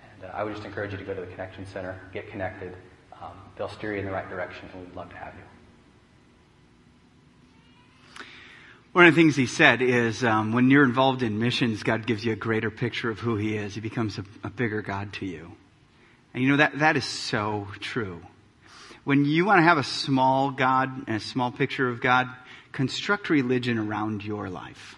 And 0.02 0.32
uh, 0.32 0.34
I 0.34 0.46
would 0.46 0.54
just 0.54 0.66
encourage 0.66 0.94
you 0.94 0.98
to 0.98 1.04
go 1.04 1.14
to 1.14 1.20
the 1.20 1.28
Connection 1.28 1.66
Center, 1.66 2.00
get 2.14 2.32
connected. 2.32 2.74
Um, 3.22 3.34
they'll 3.58 3.68
steer 3.68 3.92
you 3.92 4.00
in 4.00 4.06
the 4.06 4.12
right 4.12 4.30
direction, 4.30 4.70
and 4.72 4.86
we'd 4.86 4.96
love 4.96 5.10
to 5.10 5.18
have 5.18 5.34
you. 5.34 5.42
One 8.94 9.06
of 9.06 9.14
the 9.14 9.22
things 9.22 9.36
he 9.36 9.48
said 9.48 9.82
is 9.82 10.24
um, 10.24 10.54
when 10.54 10.72
you're 10.72 10.86
involved 10.86 11.24
in 11.24 11.40
missions, 11.40 11.84
God 11.84 12.08
gives 12.08 12.24
you 12.24 12.32
a 12.32 12.38
greater 12.38 12.72
picture 12.72 13.10
of 13.10 13.20
who 13.20 13.36
he 13.36 13.58
is. 13.58 13.76
He 13.76 13.82
becomes 13.82 14.18
a, 14.18 14.24
a 14.46 14.50
bigger 14.50 14.82
God 14.82 15.12
to 15.16 15.26
you. 15.26 15.52
And 16.34 16.42
you 16.42 16.52
know, 16.52 16.58
that, 16.58 16.80
that 16.80 16.96
is 16.96 17.04
so 17.04 17.68
true. 17.82 18.22
When 19.04 19.26
you 19.26 19.44
want 19.44 19.60
to 19.60 19.64
have 19.64 19.78
a 19.78 19.84
small 19.84 20.52
God 20.52 21.04
and 21.08 21.18
a 21.18 21.20
small 21.20 21.52
picture 21.52 21.90
of 21.90 22.00
God, 22.00 22.30
construct 22.78 23.32
religion 23.32 23.80
around 23.80 24.24
your 24.24 24.52
life. 24.52 24.98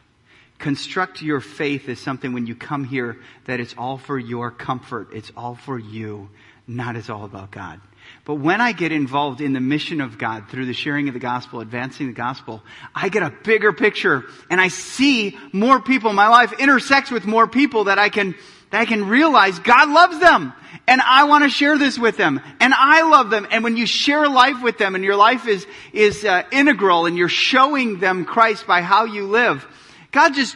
Construct 0.57 1.21
your 1.21 1.39
faith 1.39 1.87
as 1.87 1.97
something 1.97 2.33
when 2.33 2.45
you 2.45 2.53
come 2.53 2.83
here 2.83 3.17
that 3.45 3.61
it's 3.61 3.73
all 3.77 3.97
for 3.97 4.19
your 4.19 4.51
comfort. 4.51 5.07
It's 5.13 5.31
all 5.37 5.55
for 5.55 5.79
you, 5.79 6.29
not 6.67 6.97
it's 6.97 7.09
all 7.09 7.23
about 7.23 7.51
God. 7.51 7.79
But 8.25 8.35
when 8.35 8.59
I 8.59 8.73
get 8.73 8.91
involved 8.91 9.39
in 9.39 9.53
the 9.53 9.61
mission 9.61 10.01
of 10.01 10.17
God 10.17 10.49
through 10.49 10.65
the 10.65 10.73
sharing 10.73 11.07
of 11.07 11.13
the 11.13 11.21
gospel, 11.21 11.61
advancing 11.61 12.07
the 12.07 12.13
gospel, 12.13 12.61
I 12.93 13.07
get 13.07 13.23
a 13.23 13.33
bigger 13.45 13.71
picture 13.71 14.25
and 14.49 14.59
I 14.59 14.67
see 14.67 15.37
more 15.53 15.79
people. 15.79 16.11
My 16.11 16.27
life 16.27 16.51
intersects 16.59 17.11
with 17.11 17.23
more 17.23 17.47
people 17.47 17.85
that 17.85 17.97
I 17.97 18.09
can, 18.09 18.35
that 18.71 18.81
I 18.81 18.85
can 18.85 19.07
realize 19.07 19.59
God 19.59 19.89
loves 19.89 20.19
them 20.19 20.53
and 20.87 21.01
I 21.01 21.25
want 21.25 21.43
to 21.43 21.49
share 21.49 21.77
this 21.77 21.97
with 21.97 22.17
them 22.17 22.41
and 22.59 22.73
I 22.73 23.03
love 23.03 23.29
them. 23.29 23.47
And 23.51 23.63
when 23.63 23.77
you 23.77 23.85
share 23.85 24.27
life 24.27 24.61
with 24.61 24.77
them 24.77 24.95
and 24.95 25.03
your 25.03 25.15
life 25.15 25.47
is, 25.47 25.65
is 25.93 26.25
uh, 26.25 26.43
integral 26.51 27.05
and 27.05 27.17
you're 27.17 27.29
showing 27.29 27.99
them 27.99 28.25
Christ 28.25 28.67
by 28.67 28.81
how 28.81 29.05
you 29.05 29.27
live, 29.27 29.65
God 30.11 30.33
just 30.33 30.55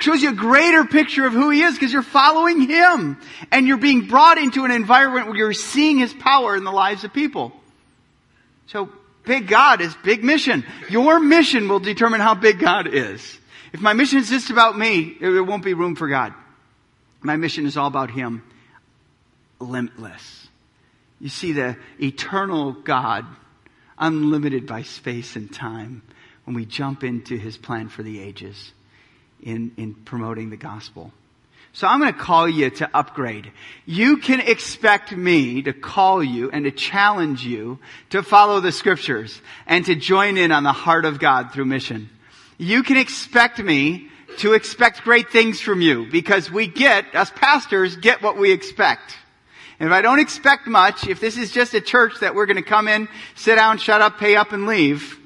shows 0.00 0.22
you 0.22 0.30
a 0.30 0.34
greater 0.34 0.84
picture 0.84 1.26
of 1.26 1.32
who 1.32 1.50
he 1.50 1.62
is 1.62 1.74
because 1.74 1.92
you're 1.92 2.02
following 2.02 2.62
him 2.62 3.18
and 3.50 3.66
you're 3.66 3.76
being 3.76 4.06
brought 4.06 4.38
into 4.38 4.64
an 4.64 4.70
environment 4.70 5.26
where 5.26 5.36
you're 5.36 5.52
seeing 5.52 5.98
his 5.98 6.12
power 6.14 6.56
in 6.56 6.64
the 6.64 6.72
lives 6.72 7.04
of 7.04 7.12
people. 7.12 7.52
So 8.66 8.90
big 9.24 9.48
God 9.48 9.80
is 9.80 9.94
big 10.02 10.24
mission. 10.24 10.64
Your 10.88 11.20
mission 11.20 11.68
will 11.68 11.80
determine 11.80 12.20
how 12.20 12.34
big 12.34 12.58
God 12.58 12.86
is. 12.86 13.38
If 13.72 13.80
my 13.80 13.92
mission 13.92 14.18
is 14.18 14.30
just 14.30 14.50
about 14.50 14.76
me, 14.78 15.16
there 15.20 15.44
won't 15.44 15.64
be 15.64 15.74
room 15.74 15.96
for 15.96 16.08
God. 16.08 16.34
My 17.22 17.36
mission 17.36 17.66
is 17.66 17.76
all 17.76 17.86
about 17.86 18.10
him. 18.10 18.42
Limitless. 19.58 20.48
You 21.20 21.28
see 21.28 21.52
the 21.52 21.76
eternal 22.00 22.72
God, 22.72 23.26
unlimited 23.98 24.66
by 24.66 24.82
space 24.82 25.36
and 25.36 25.52
time, 25.52 26.02
when 26.44 26.56
we 26.56 26.64
jump 26.64 27.04
into 27.04 27.36
his 27.36 27.58
plan 27.58 27.88
for 27.88 28.02
the 28.02 28.20
ages 28.20 28.72
in, 29.42 29.72
in 29.76 29.94
promoting 29.94 30.50
the 30.50 30.56
gospel. 30.56 31.12
So 31.72 31.86
I'm 31.86 32.00
going 32.00 32.12
to 32.12 32.18
call 32.18 32.48
you 32.48 32.70
to 32.70 32.90
upgrade. 32.92 33.52
You 33.86 34.16
can 34.16 34.40
expect 34.40 35.12
me 35.12 35.62
to 35.62 35.72
call 35.72 36.22
you 36.22 36.50
and 36.50 36.64
to 36.64 36.72
challenge 36.72 37.44
you 37.44 37.78
to 38.10 38.22
follow 38.22 38.58
the 38.58 38.72
scriptures 38.72 39.40
and 39.66 39.84
to 39.86 39.94
join 39.94 40.36
in 40.36 40.50
on 40.50 40.64
the 40.64 40.72
heart 40.72 41.04
of 41.04 41.20
God 41.20 41.52
through 41.52 41.66
mission. 41.66 42.10
You 42.58 42.82
can 42.82 42.96
expect 42.96 43.60
me 43.60 44.08
to 44.38 44.54
expect 44.54 45.02
great 45.02 45.30
things 45.30 45.60
from 45.60 45.80
you 45.80 46.06
because 46.10 46.50
we 46.50 46.66
get, 46.66 47.14
us 47.14 47.30
pastors, 47.34 47.96
get 47.96 48.22
what 48.22 48.36
we 48.36 48.52
expect. 48.52 49.16
And 49.78 49.88
if 49.88 49.92
I 49.92 50.02
don't 50.02 50.20
expect 50.20 50.66
much, 50.66 51.06
if 51.06 51.20
this 51.20 51.36
is 51.36 51.50
just 51.50 51.72
a 51.74 51.80
church 51.80 52.20
that 52.20 52.34
we're 52.34 52.46
going 52.46 52.56
to 52.56 52.62
come 52.62 52.86
in, 52.86 53.08
sit 53.34 53.56
down, 53.56 53.78
shut 53.78 54.00
up, 54.00 54.18
pay 54.18 54.36
up, 54.36 54.52
and 54.52 54.66
leave, 54.66 55.18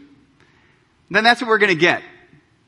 then 1.10 1.24
that's 1.24 1.40
what 1.40 1.48
we're 1.48 1.58
going 1.58 1.74
to 1.74 1.80
get. 1.80 2.02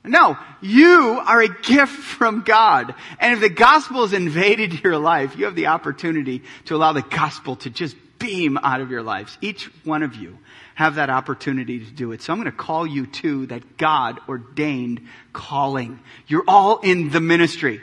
No, 0.04 0.36
you 0.60 1.20
are 1.24 1.42
a 1.42 1.48
gift 1.48 1.92
from 1.92 2.42
God. 2.42 2.94
And 3.18 3.34
if 3.34 3.40
the 3.40 3.48
gospel 3.48 4.02
has 4.02 4.12
invaded 4.12 4.84
your 4.84 4.98
life, 4.98 5.36
you 5.36 5.46
have 5.46 5.56
the 5.56 5.66
opportunity 5.66 6.42
to 6.66 6.76
allow 6.76 6.92
the 6.92 7.02
gospel 7.02 7.56
to 7.56 7.70
just 7.70 7.96
beam 8.18 8.56
out 8.58 8.80
of 8.80 8.90
your 8.90 9.02
lives. 9.02 9.36
Each 9.40 9.64
one 9.84 10.02
of 10.02 10.14
you 10.14 10.38
have 10.76 10.96
that 10.96 11.08
opportunity 11.08 11.78
to 11.78 11.90
do 11.90 12.12
it. 12.12 12.20
So 12.20 12.32
I'm 12.32 12.38
going 12.38 12.52
to 12.52 12.56
call 12.56 12.86
you 12.86 13.06
to 13.06 13.46
that 13.46 13.78
God 13.78 14.20
ordained 14.28 15.00
calling. 15.32 15.98
You're 16.26 16.44
all 16.46 16.80
in 16.80 17.08
the 17.08 17.20
ministry. 17.20 17.80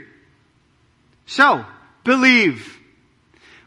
So, 1.25 1.65
believe. 2.03 2.77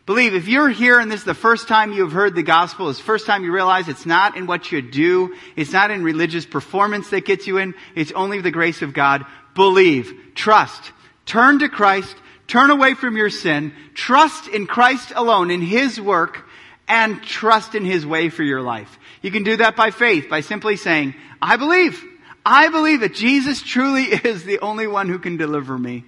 Believe, 0.06 0.36
if 0.36 0.46
you're 0.46 0.68
here 0.68 1.00
and 1.00 1.10
this 1.10 1.20
is 1.20 1.26
the 1.26 1.34
first 1.34 1.66
time 1.66 1.92
you've 1.92 2.12
heard 2.12 2.36
the 2.36 2.44
gospel, 2.44 2.88
it's 2.88 3.00
the 3.00 3.04
first 3.04 3.26
time 3.26 3.42
you 3.42 3.52
realize 3.52 3.88
it's 3.88 4.06
not 4.06 4.36
in 4.36 4.46
what 4.46 4.70
you 4.70 4.80
do, 4.80 5.34
it's 5.56 5.72
not 5.72 5.90
in 5.90 6.04
religious 6.04 6.46
performance 6.46 7.10
that 7.10 7.24
gets 7.24 7.48
you 7.48 7.58
in, 7.58 7.74
it's 7.96 8.12
only 8.12 8.40
the 8.40 8.52
grace 8.52 8.80
of 8.80 8.94
God. 8.94 9.24
Believe, 9.56 10.14
trust, 10.36 10.92
turn 11.24 11.58
to 11.58 11.68
Christ, 11.68 12.14
turn 12.46 12.70
away 12.70 12.94
from 12.94 13.16
your 13.16 13.30
sin, 13.30 13.72
trust 13.94 14.46
in 14.46 14.68
Christ 14.68 15.12
alone, 15.16 15.50
in 15.50 15.62
His 15.62 16.00
work, 16.00 16.45
and 16.88 17.22
trust 17.22 17.74
in 17.74 17.84
His 17.84 18.06
way 18.06 18.28
for 18.28 18.42
your 18.42 18.62
life. 18.62 18.98
You 19.22 19.30
can 19.30 19.42
do 19.42 19.56
that 19.56 19.76
by 19.76 19.90
faith, 19.90 20.28
by 20.28 20.40
simply 20.40 20.76
saying, 20.76 21.14
I 21.40 21.56
believe. 21.56 22.02
I 22.44 22.68
believe 22.68 23.00
that 23.00 23.14
Jesus 23.14 23.60
truly 23.62 24.04
is 24.24 24.44
the 24.44 24.60
only 24.60 24.86
one 24.86 25.08
who 25.08 25.18
can 25.18 25.36
deliver 25.36 25.76
me. 25.76 26.04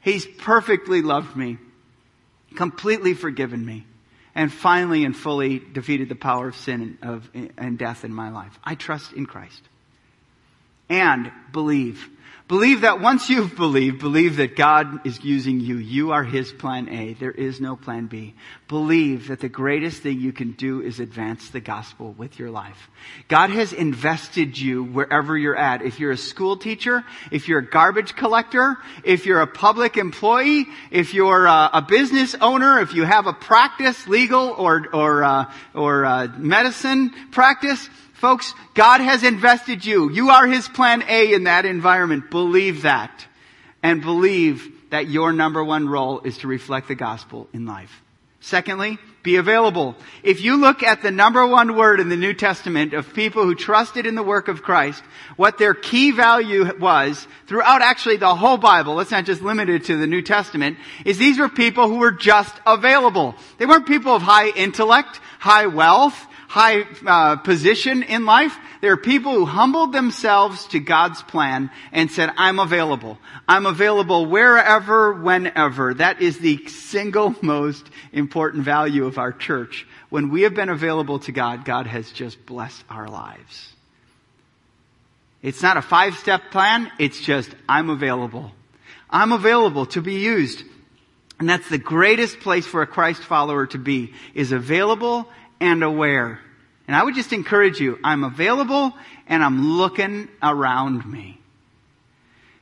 He's 0.00 0.24
perfectly 0.24 1.02
loved 1.02 1.36
me 1.36 1.58
completely 2.56 3.14
forgiven 3.14 3.64
me, 3.64 3.86
and 4.34 4.52
finally 4.52 5.04
and 5.04 5.16
fully 5.16 5.60
defeated 5.60 6.08
the 6.08 6.16
power 6.16 6.48
of 6.48 6.56
sin 6.56 6.98
and, 7.00 7.10
of, 7.10 7.30
and 7.56 7.78
death 7.78 8.04
in 8.04 8.12
my 8.12 8.30
life. 8.30 8.58
I 8.64 8.74
trust 8.74 9.12
in 9.12 9.26
Christ. 9.26 9.62
And 10.88 11.30
believe 11.52 12.08
Believe 12.48 12.82
that 12.82 13.00
once 13.00 13.28
you've 13.28 13.56
believed, 13.56 13.98
believe 13.98 14.36
that 14.36 14.54
God 14.54 15.04
is 15.04 15.24
using 15.24 15.58
you. 15.58 15.78
You 15.78 16.12
are 16.12 16.22
His 16.22 16.52
plan 16.52 16.88
A. 16.88 17.14
There 17.14 17.32
is 17.32 17.60
no 17.60 17.74
plan 17.74 18.06
B. 18.06 18.34
Believe 18.68 19.26
that 19.28 19.40
the 19.40 19.48
greatest 19.48 20.00
thing 20.00 20.20
you 20.20 20.32
can 20.32 20.52
do 20.52 20.80
is 20.80 21.00
advance 21.00 21.50
the 21.50 21.58
gospel 21.58 22.12
with 22.12 22.38
your 22.38 22.52
life. 22.52 22.88
God 23.26 23.50
has 23.50 23.72
invested 23.72 24.56
you 24.56 24.84
wherever 24.84 25.36
you're 25.36 25.56
at. 25.56 25.82
If 25.82 25.98
you're 25.98 26.12
a 26.12 26.16
school 26.16 26.56
teacher, 26.56 27.04
if 27.32 27.48
you're 27.48 27.58
a 27.58 27.68
garbage 27.68 28.14
collector, 28.14 28.76
if 29.02 29.26
you're 29.26 29.40
a 29.40 29.48
public 29.48 29.96
employee, 29.96 30.66
if 30.92 31.14
you're 31.14 31.46
a, 31.46 31.70
a 31.72 31.82
business 31.82 32.36
owner, 32.40 32.78
if 32.78 32.94
you 32.94 33.02
have 33.02 33.26
a 33.26 33.32
practice, 33.32 34.06
legal 34.06 34.50
or, 34.50 34.86
or, 34.92 35.24
uh, 35.24 35.52
or 35.74 36.04
uh, 36.04 36.28
medicine 36.38 37.12
practice, 37.32 37.88
Folks, 38.16 38.54
God 38.74 39.02
has 39.02 39.22
invested 39.22 39.84
you. 39.84 40.10
You 40.10 40.30
are 40.30 40.46
His 40.46 40.68
plan 40.68 41.04
A 41.06 41.34
in 41.34 41.44
that 41.44 41.66
environment. 41.66 42.30
Believe 42.30 42.82
that. 42.82 43.26
And 43.82 44.00
believe 44.00 44.72
that 44.90 45.08
your 45.08 45.32
number 45.32 45.62
one 45.62 45.88
role 45.88 46.20
is 46.20 46.38
to 46.38 46.48
reflect 46.48 46.88
the 46.88 46.94
gospel 46.94 47.46
in 47.52 47.66
life. 47.66 48.02
Secondly, 48.40 48.98
be 49.22 49.36
available. 49.36 49.96
If 50.22 50.40
you 50.40 50.56
look 50.56 50.82
at 50.82 51.02
the 51.02 51.10
number 51.10 51.44
one 51.46 51.76
word 51.76 51.98
in 52.00 52.08
the 52.08 52.16
New 52.16 52.32
Testament 52.32 52.94
of 52.94 53.12
people 53.12 53.42
who 53.42 53.54
trusted 53.54 54.06
in 54.06 54.14
the 54.14 54.22
work 54.22 54.48
of 54.48 54.62
Christ, 54.62 55.02
what 55.34 55.58
their 55.58 55.74
key 55.74 56.12
value 56.12 56.72
was 56.78 57.26
throughout 57.48 57.82
actually 57.82 58.16
the 58.16 58.34
whole 58.34 58.56
Bible, 58.56 58.94
let's 58.94 59.10
not 59.10 59.24
just 59.24 59.42
limit 59.42 59.68
it 59.68 59.84
to 59.86 59.96
the 59.96 60.06
New 60.06 60.22
Testament, 60.22 60.78
is 61.04 61.18
these 61.18 61.38
were 61.38 61.48
people 61.48 61.88
who 61.88 61.96
were 61.96 62.12
just 62.12 62.54
available. 62.64 63.34
They 63.58 63.66
weren't 63.66 63.86
people 63.86 64.14
of 64.14 64.22
high 64.22 64.50
intellect, 64.50 65.20
high 65.40 65.66
wealth, 65.66 66.16
high 66.48 66.84
uh, 67.06 67.36
position 67.36 68.02
in 68.02 68.24
life. 68.24 68.56
There 68.80 68.92
are 68.92 68.96
people 68.96 69.32
who 69.32 69.44
humbled 69.44 69.92
themselves 69.92 70.66
to 70.68 70.80
God's 70.80 71.22
plan 71.22 71.70
and 71.92 72.10
said, 72.10 72.30
I'm 72.36 72.58
available. 72.58 73.18
I'm 73.48 73.66
available 73.66 74.26
wherever, 74.26 75.12
whenever. 75.12 75.94
That 75.94 76.22
is 76.22 76.38
the 76.38 76.66
single 76.66 77.34
most 77.42 77.86
important 78.12 78.64
value 78.64 79.06
of 79.06 79.18
our 79.18 79.32
church. 79.32 79.86
When 80.08 80.30
we 80.30 80.42
have 80.42 80.54
been 80.54 80.68
available 80.68 81.18
to 81.20 81.32
God, 81.32 81.64
God 81.64 81.86
has 81.86 82.10
just 82.12 82.44
blessed 82.46 82.84
our 82.88 83.08
lives. 83.08 83.72
It's 85.42 85.62
not 85.62 85.76
a 85.76 85.82
five 85.82 86.16
step 86.16 86.50
plan. 86.50 86.90
It's 86.98 87.20
just, 87.20 87.50
I'm 87.68 87.90
available. 87.90 88.52
I'm 89.10 89.32
available 89.32 89.86
to 89.86 90.00
be 90.00 90.14
used. 90.14 90.62
And 91.38 91.48
that's 91.48 91.68
the 91.68 91.78
greatest 91.78 92.40
place 92.40 92.66
for 92.66 92.82
a 92.82 92.86
Christ 92.86 93.22
follower 93.22 93.66
to 93.66 93.78
be, 93.78 94.14
is 94.34 94.52
available 94.52 95.28
and 95.60 95.82
aware. 95.82 96.40
And 96.86 96.94
I 96.94 97.02
would 97.02 97.14
just 97.14 97.32
encourage 97.32 97.80
you, 97.80 97.98
I'm 98.04 98.24
available 98.24 98.92
and 99.26 99.42
I'm 99.42 99.72
looking 99.76 100.28
around 100.42 101.04
me. 101.10 101.40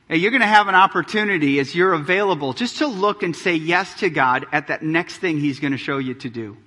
Now, 0.09 0.15
you're 0.15 0.31
going 0.31 0.41
to 0.41 0.47
have 0.47 0.67
an 0.67 0.75
opportunity 0.75 1.59
as 1.59 1.73
you're 1.73 1.93
available 1.93 2.53
just 2.53 2.77
to 2.77 2.87
look 2.87 3.23
and 3.23 3.35
say 3.35 3.55
yes 3.55 3.93
to 4.01 4.09
God 4.09 4.45
at 4.51 4.67
that 4.67 4.83
next 4.83 5.17
thing 5.17 5.39
He's 5.39 5.59
going 5.59 5.71
to 5.71 5.79
show 5.79 5.97
you 5.97 6.13
to 6.15 6.29
do. 6.29 6.57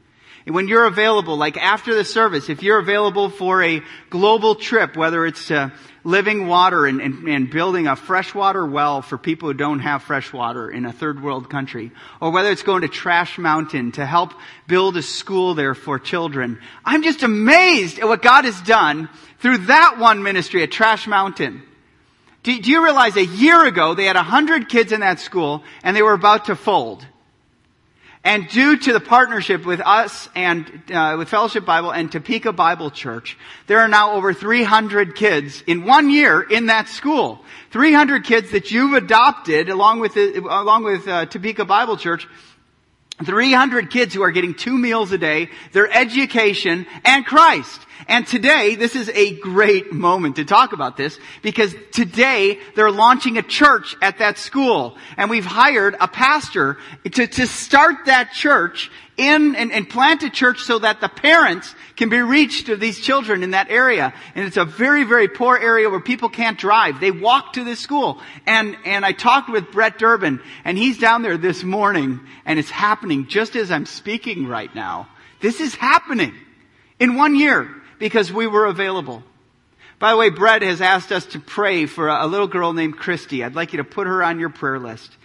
And 0.45 0.55
when 0.55 0.67
you're 0.67 0.87
available, 0.87 1.37
like 1.37 1.57
after 1.57 1.95
the 1.95 2.05
service, 2.05 2.49
if 2.49 2.63
you're 2.63 2.79
available 2.79 3.29
for 3.29 3.63
a 3.63 3.83
global 4.11 4.55
trip, 4.55 4.97
whether 4.97 5.27
it's 5.27 5.49
to 5.49 5.73
living 6.09 6.47
water 6.47 6.87
and, 6.87 7.03
and, 7.03 7.29
and, 7.29 7.51
building 7.51 7.87
a 7.87 7.95
freshwater 7.95 8.65
well 8.65 9.03
for 9.03 9.19
people 9.19 9.49
who 9.49 9.55
don't 9.55 9.81
have 9.81 10.03
fresh 10.03 10.33
water 10.33 10.71
in 10.71 10.87
a 10.87 10.93
third 10.93 11.23
world 11.23 11.51
country, 11.51 11.93
or 12.19 12.31
whether 12.31 12.51
it's 12.51 12.63
going 12.63 12.81
to 12.81 12.89
Trash 12.89 13.37
Mountain 13.37 13.93
to 13.93 14.07
help 14.07 14.33
build 14.67 14.97
a 14.97 15.03
school 15.03 15.55
there 15.55 15.75
for 15.75 15.99
children. 15.99 16.59
I'm 16.83 17.03
just 17.03 17.23
amazed 17.23 17.99
at 17.99 18.09
what 18.09 18.23
God 18.23 18.47
has 18.47 18.59
done 18.63 19.11
through 19.41 19.59
that 19.67 19.99
one 19.99 20.23
ministry 20.23 20.63
at 20.63 20.71
Trash 20.71 21.07
Mountain. 21.07 21.63
Do, 22.43 22.59
do 22.59 22.71
you 22.71 22.83
realize 22.83 23.17
a 23.17 23.27
year 23.27 23.67
ago 23.67 23.95
they 23.95 24.07
had 24.07 24.17
100 24.17 24.71
kids 24.71 24.93
in 24.93 25.01
that 25.01 25.21
school 25.21 25.63
and 25.83 25.95
they 25.95 26.03
were 26.03 26.15
about 26.15 26.47
to 26.47 26.57
fold? 26.57 27.05
And 28.25 28.49
due 28.49 28.77
to 28.77 28.93
the 28.93 29.01
partnership 29.01 29.65
with 29.65 29.81
us 29.81 30.29
and 30.35 30.83
uh, 30.93 31.17
with 31.19 31.29
Fellowship 31.29 31.65
Bible 31.65 31.93
and 31.93 32.11
Topeka 32.11 32.53
Bible 32.53 32.91
Church, 32.91 33.39
there 33.69 33.79
are 33.79 33.89
now 33.89 34.13
over 34.13 34.35
300 34.35 35.15
kids 35.15 35.63
in 35.67 35.85
one 35.85 36.11
year 36.11 36.43
in 36.43 36.67
that 36.67 36.89
school. 36.89 37.45
300 37.71 38.25
kids 38.25 38.51
that 38.51 38.71
you've 38.71 38.95
adopted 38.95 39.69
along 39.69 40.01
with 40.01 40.15
the, 40.15 40.39
along 40.39 40.85
with 40.85 41.07
uh, 41.07 41.27
Topeka 41.27 41.65
Bible 41.65 41.97
Church 41.97 42.27
300 43.25 43.91
kids 43.91 44.15
who 44.15 44.23
are 44.23 44.31
getting 44.31 44.55
two 44.55 44.77
meals 44.77 45.11
a 45.13 45.19
day, 45.19 45.51
their 45.73 45.91
education, 45.91 46.87
and 47.05 47.27
Christ. 47.27 47.81
And 48.07 48.27
today, 48.27 48.77
this 48.77 48.95
is 48.95 49.09
a 49.09 49.35
great 49.41 49.93
moment 49.93 50.37
to 50.37 50.45
talk 50.45 50.73
about 50.73 50.97
this 50.97 51.19
because 51.43 51.75
today 51.93 52.59
they're 52.77 52.93
launching 52.93 53.39
a 53.39 53.43
church 53.43 53.97
at 54.01 54.19
that 54.19 54.39
school. 54.39 54.97
And 55.17 55.29
we've 55.29 55.45
hired 55.45 55.97
a 56.01 56.07
pastor 56.07 56.79
to, 57.11 57.27
to 57.27 57.47
start 57.47 58.07
that 58.07 58.33
church 58.33 58.91
in 59.17 59.57
and, 59.57 59.73
and 59.73 59.91
plant 59.91 60.23
a 60.23 60.31
church 60.31 60.63
so 60.63 60.79
that 60.79 61.01
the 61.01 61.09
parents 61.09 61.75
can 61.97 62.09
be 62.09 62.21
reached 62.21 62.69
of 62.69 62.79
these 62.79 63.01
children 63.01 63.43
in 63.43 63.51
that 63.51 63.69
area. 63.69 64.15
And 64.37 64.47
it's 64.47 64.57
a 64.57 64.65
very, 64.65 65.03
very 65.03 65.27
poor 65.27 65.59
area 65.59 65.91
where 65.91 66.01
people 66.01 66.29
can't 66.29 66.57
drive. 66.57 67.01
They 67.01 67.11
walk 67.11 67.55
to 67.55 67.65
this 67.65 67.81
school. 67.81 68.21
And, 68.47 68.77
and 68.85 69.05
I 69.05 69.11
talked 69.13 69.51
with 69.51 69.73
Brett 69.73 69.99
Durbin 69.99 70.41
and 70.65 70.79
he's 70.79 70.99
down 70.99 71.23
there 71.23 71.37
this 71.37 71.65
morning 71.65 72.21
and 72.47 72.59
it's 72.59 72.71
happening 72.71 73.27
just 73.27 73.57
as 73.57 73.73
I'm 73.73 73.87
speaking 73.87 74.47
right 74.47 74.73
now. 74.73 75.09
This 75.41 75.61
is 75.61 75.75
happening 75.75 76.35
in 77.01 77.17
one 77.17 77.35
year 77.35 77.75
because 77.99 78.33
we 78.33 78.47
were 78.47 78.67
available. 78.67 79.23
By 79.99 80.13
the 80.13 80.17
way, 80.17 80.31
Brett 80.31 80.63
has 80.63 80.81
asked 80.81 81.11
us 81.11 81.27
to 81.27 81.41
pray 81.41 81.87
for 81.87 82.09
a, 82.09 82.27
little 82.27 82.47
girl 82.47 82.73
named 82.73 82.97
Christy. 82.97 83.43
I'd 83.43 83.57
like 83.57 83.73
you 83.73 83.79
to 83.79 83.85
put 83.85 84.07
her 84.07 84.23
on 84.23 84.39
your 84.39 84.51
prayer 84.51 84.79
list. 84.79 85.17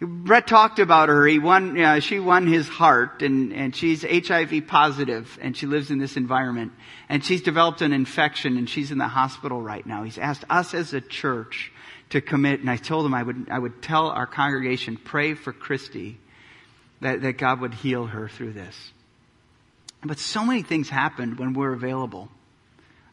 Brett 0.00 0.46
talked 0.46 0.78
about 0.78 1.10
her. 1.10 1.26
He 1.26 1.38
won, 1.38 1.78
uh, 1.78 2.00
she 2.00 2.18
won 2.18 2.46
his 2.46 2.66
heart 2.66 3.22
and, 3.22 3.52
and 3.52 3.76
she's 3.76 4.02
HIV 4.02 4.66
positive 4.66 5.38
and 5.40 5.56
she 5.56 5.66
lives 5.66 5.90
in 5.90 5.98
this 5.98 6.16
environment 6.16 6.72
and 7.08 7.24
she's 7.24 7.42
developed 7.42 7.82
an 7.82 7.92
infection 7.92 8.56
and 8.56 8.68
she's 8.68 8.90
in 8.90 8.98
the 8.98 9.06
hospital 9.06 9.60
right 9.60 9.86
now. 9.86 10.02
He's 10.02 10.18
asked 10.18 10.44
us 10.50 10.74
as 10.74 10.92
a 10.92 11.00
church 11.00 11.70
to 12.10 12.20
commit 12.20 12.60
and 12.60 12.70
I 12.70 12.78
told 12.78 13.06
him 13.06 13.14
I 13.14 13.22
would, 13.22 13.48
I 13.50 13.58
would 13.58 13.80
tell 13.82 14.08
our 14.08 14.26
congregation, 14.26 14.96
pray 14.96 15.34
for 15.34 15.52
Christy 15.52 16.18
that, 17.00 17.20
that 17.22 17.34
God 17.34 17.60
would 17.60 17.74
heal 17.74 18.06
her 18.06 18.28
through 18.28 18.54
this. 18.54 18.92
But 20.04 20.18
so 20.18 20.44
many 20.44 20.62
things 20.62 20.88
happened 20.88 21.38
when 21.38 21.52
we're 21.52 21.72
available. 21.72 22.28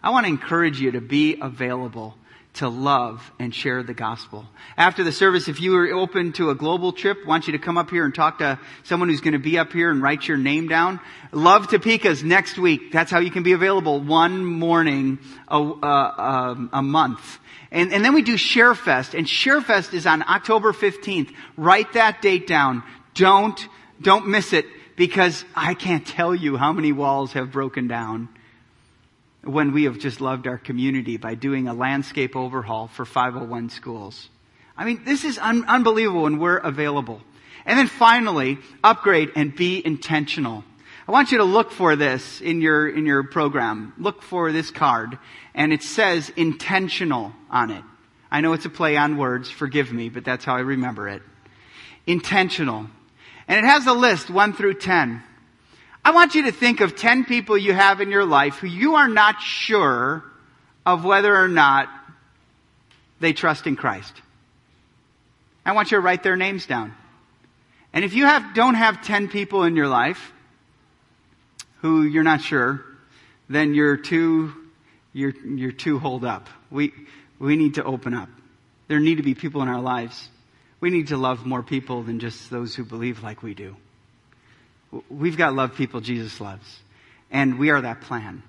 I 0.02 0.10
want 0.10 0.25
to 0.25 0.30
encourage 0.30 0.80
you 0.80 0.91
to 0.91 1.02
be 1.02 1.38
available 1.39 2.15
to 2.56 2.67
love 2.67 3.32
and 3.38 3.54
share 3.54 3.84
the 3.84 3.93
gospel. 3.93 4.45
After 4.75 5.04
the 5.04 5.12
service, 5.12 5.47
if 5.47 5.62
you 5.62 5.78
are 5.78 5.88
open 5.93 6.34
to 6.34 6.49
a 6.49 6.56
global 6.56 6.91
trip, 6.91 7.19
I 7.23 7.28
want 7.28 7.47
you 7.47 7.54
to 7.54 7.60
come 7.60 7.78
up 7.78 7.91
here 7.91 8.06
and 8.06 8.15
talk 8.15 8.39
to 8.39 8.60
someone 8.84 9.10
who's 9.10 9.21
going 9.21 9.34
to 9.34 9.39
be 9.39 9.60
up 9.60 9.71
here 9.71 9.91
and 9.91 10.02
write 10.02 10.28
your 10.28 10.38
name 10.38 10.67
down. 10.67 10.99
Love 11.32 11.67
Topeka's 11.67 12.23
next 12.23 12.58
week. 12.58 12.91
That's 12.91 13.12
how 13.12 13.19
you 13.19 13.30
can 13.30 13.43
be 13.43 13.52
available 13.52 13.99
one 13.99 14.43
morning 14.43 15.19
a, 15.47 15.58
a, 15.58 16.69
a 16.73 16.82
month. 16.82 17.39
And, 17.71 17.93
and 17.93 18.04
then 18.04 18.15
we 18.15 18.23
do 18.23 18.34
ShareFest, 18.34 19.15
and 19.15 19.28
ShareFest 19.28 19.93
is 19.93 20.08
on 20.08 20.23
October 20.23 20.73
15th. 20.73 21.32
Write 21.56 21.93
that 21.93 22.21
date 22.21 22.47
down. 22.47 22.82
Don't, 23.13 23.67
don't 24.02 24.28
miss 24.28 24.54
it 24.54 24.65
because 24.99 25.45
I 25.55 25.75
can't 25.75 26.05
tell 26.05 26.35
you 26.35 26.57
how 26.57 26.73
many 26.73 26.91
walls 26.91 27.31
have 27.31 27.53
broken 27.53 27.88
down 27.88 28.27
when 29.45 29.71
we 29.71 29.85
have 29.85 29.97
just 29.97 30.19
loved 30.19 30.45
our 30.45 30.57
community 30.57 31.15
by 31.15 31.35
doing 31.35 31.69
a 31.69 31.73
landscape 31.73 32.35
overhaul 32.35 32.89
for 32.89 33.05
501 33.05 33.69
schools. 33.69 34.27
I 34.75 34.83
mean, 34.83 35.05
this 35.05 35.23
is 35.23 35.38
un- 35.38 35.63
unbelievable 35.69 36.23
when 36.23 36.38
we're 36.38 36.57
available. 36.57 37.21
And 37.65 37.79
then 37.79 37.88
finally, 37.88 38.57
upgrade 38.83 39.31
and 39.38 39.55
be 39.55 39.81
intentional. 39.85 40.65
I 41.07 41.13
want 41.13 41.31
you 41.31 41.38
to 41.38 41.45
look 41.45 41.71
for 41.71 41.95
this 41.95 42.41
in 42.41 42.59
your, 42.59 42.89
in 42.89 43.05
your 43.05 43.23
program. 43.23 43.93
Look 43.97 44.21
for 44.21 44.51
this 44.51 44.69
card 44.69 45.17
and 45.55 45.71
it 45.71 45.81
says 45.81 46.29
intentional 46.35 47.31
on 47.49 47.71
it. 47.71 47.85
I 48.29 48.41
know 48.41 48.51
it's 48.51 48.65
a 48.65 48.69
play 48.69 48.97
on 48.97 49.15
words, 49.15 49.49
forgive 49.49 49.93
me, 49.93 50.09
but 50.09 50.25
that's 50.25 50.43
how 50.43 50.57
I 50.57 50.59
remember 50.59 51.07
it. 51.07 51.21
Intentional. 52.05 52.89
And 53.49 53.57
it 53.57 53.67
has 53.67 53.88
a 53.88 53.93
list, 53.93 54.29
1 54.29 54.53
through 54.53 54.75
10. 54.75 55.23
I 56.05 56.12
want 56.12 56.35
you 56.35 56.43
to 56.43 56.51
think 56.51 56.81
of 56.81 56.95
10 56.95 57.25
people 57.25 57.57
you 57.57 57.73
have 57.73 57.99
in 57.99 58.12
your 58.12 58.23
life 58.23 58.57
who 58.57 58.67
you 58.67 58.95
are 58.95 59.09
not 59.09 59.41
sure 59.41 60.23
of 60.85 61.03
whether 61.03 61.35
or 61.35 61.47
not 61.47 61.89
they 63.19 63.33
trust 63.33 63.65
in 63.65 63.75
Christ. 63.75 64.13
I 65.65 65.73
want 65.73 65.89
you 65.89 65.97
to 65.97 66.01
write 66.01 66.21
their 66.21 66.35
names 66.35 66.67
down. 66.67 66.93
And 67.91 68.05
if 68.05 68.13
you 68.13 68.25
have, 68.25 68.53
don't 68.53 68.75
have 68.75 69.03
10 69.03 69.29
people 69.29 69.63
in 69.63 69.75
your 69.75 69.88
life 69.88 70.31
who 71.81 72.03
you're 72.03 72.23
not 72.23 72.41
sure, 72.41 72.85
then 73.49 73.73
you're 73.73 73.97
too, 73.97 74.53
you're, 75.12 75.33
you're 75.43 75.71
too 75.71 75.97
holed 75.97 76.23
up. 76.23 76.47
We, 76.69 76.93
we 77.39 77.55
need 77.55 77.75
to 77.75 77.83
open 77.83 78.13
up. 78.13 78.29
There 78.88 78.99
need 78.99 79.15
to 79.15 79.23
be 79.23 79.33
people 79.33 79.63
in 79.63 79.69
our 79.69 79.81
lives 79.81 80.29
we 80.82 80.89
need 80.89 81.08
to 81.08 81.18
love 81.18 81.46
more 81.46 81.63
people 81.63 82.04
than 82.04 82.20
just 82.20 82.50
those 82.50 82.76
who 82.76 82.84
believe 82.84 83.22
like 83.22 83.44
we 83.44 83.54
do. 83.54 83.76
We've 85.10 85.38
got 85.38 85.50
to 85.50 85.56
love 85.56 85.76
people 85.76 86.02
Jesus 86.02 86.39
loves. 86.39 86.80
And 87.32 87.60
we 87.60 87.70
are 87.70 87.82
that 87.82 88.02
plan. 88.02 88.44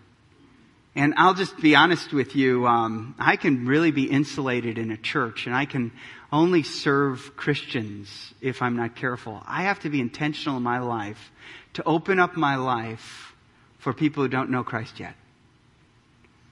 And 0.95 1.15
I'll 1.17 1.35
just 1.35 1.57
be 1.61 1.77
honest 1.77 2.13
with 2.13 2.35
you, 2.35 2.67
um, 2.67 3.15
I 3.19 3.37
can 3.37 3.67
really 3.67 3.91
be 3.91 4.05
insulated 4.05 4.79
in 4.79 4.91
a 4.91 4.97
church 4.97 5.47
and 5.47 5.55
I 5.55 5.65
can 5.65 5.93
only 6.33 6.63
serve 6.63 7.37
Christians 7.37 8.35
if 8.41 8.63
I'm 8.63 8.77
not 8.77 8.97
careful. 8.97 9.43
I 9.47 9.63
have 9.63 9.81
to 9.81 9.91
be 9.91 10.01
intentional 10.01 10.57
in 10.57 10.63
my 10.63 10.81
life 10.81 11.31
to 11.75 11.85
open 11.85 12.19
up 12.19 12.37
my 12.37 12.57
life 12.57 13.35
for 13.79 13.93
people 13.93 14.23
who 14.23 14.29
don't 14.29 14.51
know 14.51 14.65
Christ 14.65 14.99
yet. 14.99 15.15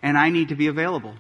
And 0.03 0.17
I 0.17 0.31
need 0.31 0.49
to 0.51 0.55
be 0.55 0.69
available. 0.69 1.15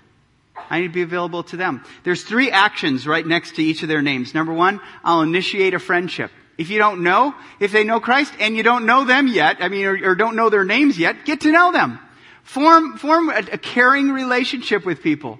I 0.71 0.81
need 0.81 0.88
to 0.88 0.92
be 0.92 1.03
available 1.03 1.42
to 1.44 1.57
them. 1.57 1.85
There's 2.05 2.23
three 2.23 2.51
actions 2.51 3.07
right 3.07 3.27
next 3.27 3.57
to 3.57 3.62
each 3.62 3.83
of 3.83 3.88
their 3.88 4.03
names. 4.03 4.35
Number 4.35 4.53
one, 4.53 4.81
I'll 5.05 5.23
initiate 5.23 5.75
a 5.75 5.79
friendship. 5.79 6.31
If 6.59 6.71
you 6.71 6.79
don't 6.79 7.03
know, 7.03 7.35
if 7.61 7.71
they 7.73 7.85
know 7.85 8.01
Christ 8.01 8.35
and 8.40 8.57
you 8.57 8.62
don't 8.62 8.85
know 8.85 9.05
them 9.05 9.29
yet, 9.29 9.59
I 9.61 9.68
mean, 9.68 9.87
or, 9.87 10.11
or 10.11 10.14
don't 10.14 10.37
know 10.37 10.51
their 10.51 10.64
names 10.64 10.99
yet, 10.99 11.25
get 11.25 11.42
to 11.42 11.53
know 11.53 11.71
them. 11.73 12.01
Form, 12.42 12.99
form 12.99 13.31
a, 13.31 13.38
a 13.53 13.59
caring 13.59 14.11
relationship 14.11 14.85
with 14.85 15.03
people. 15.03 15.38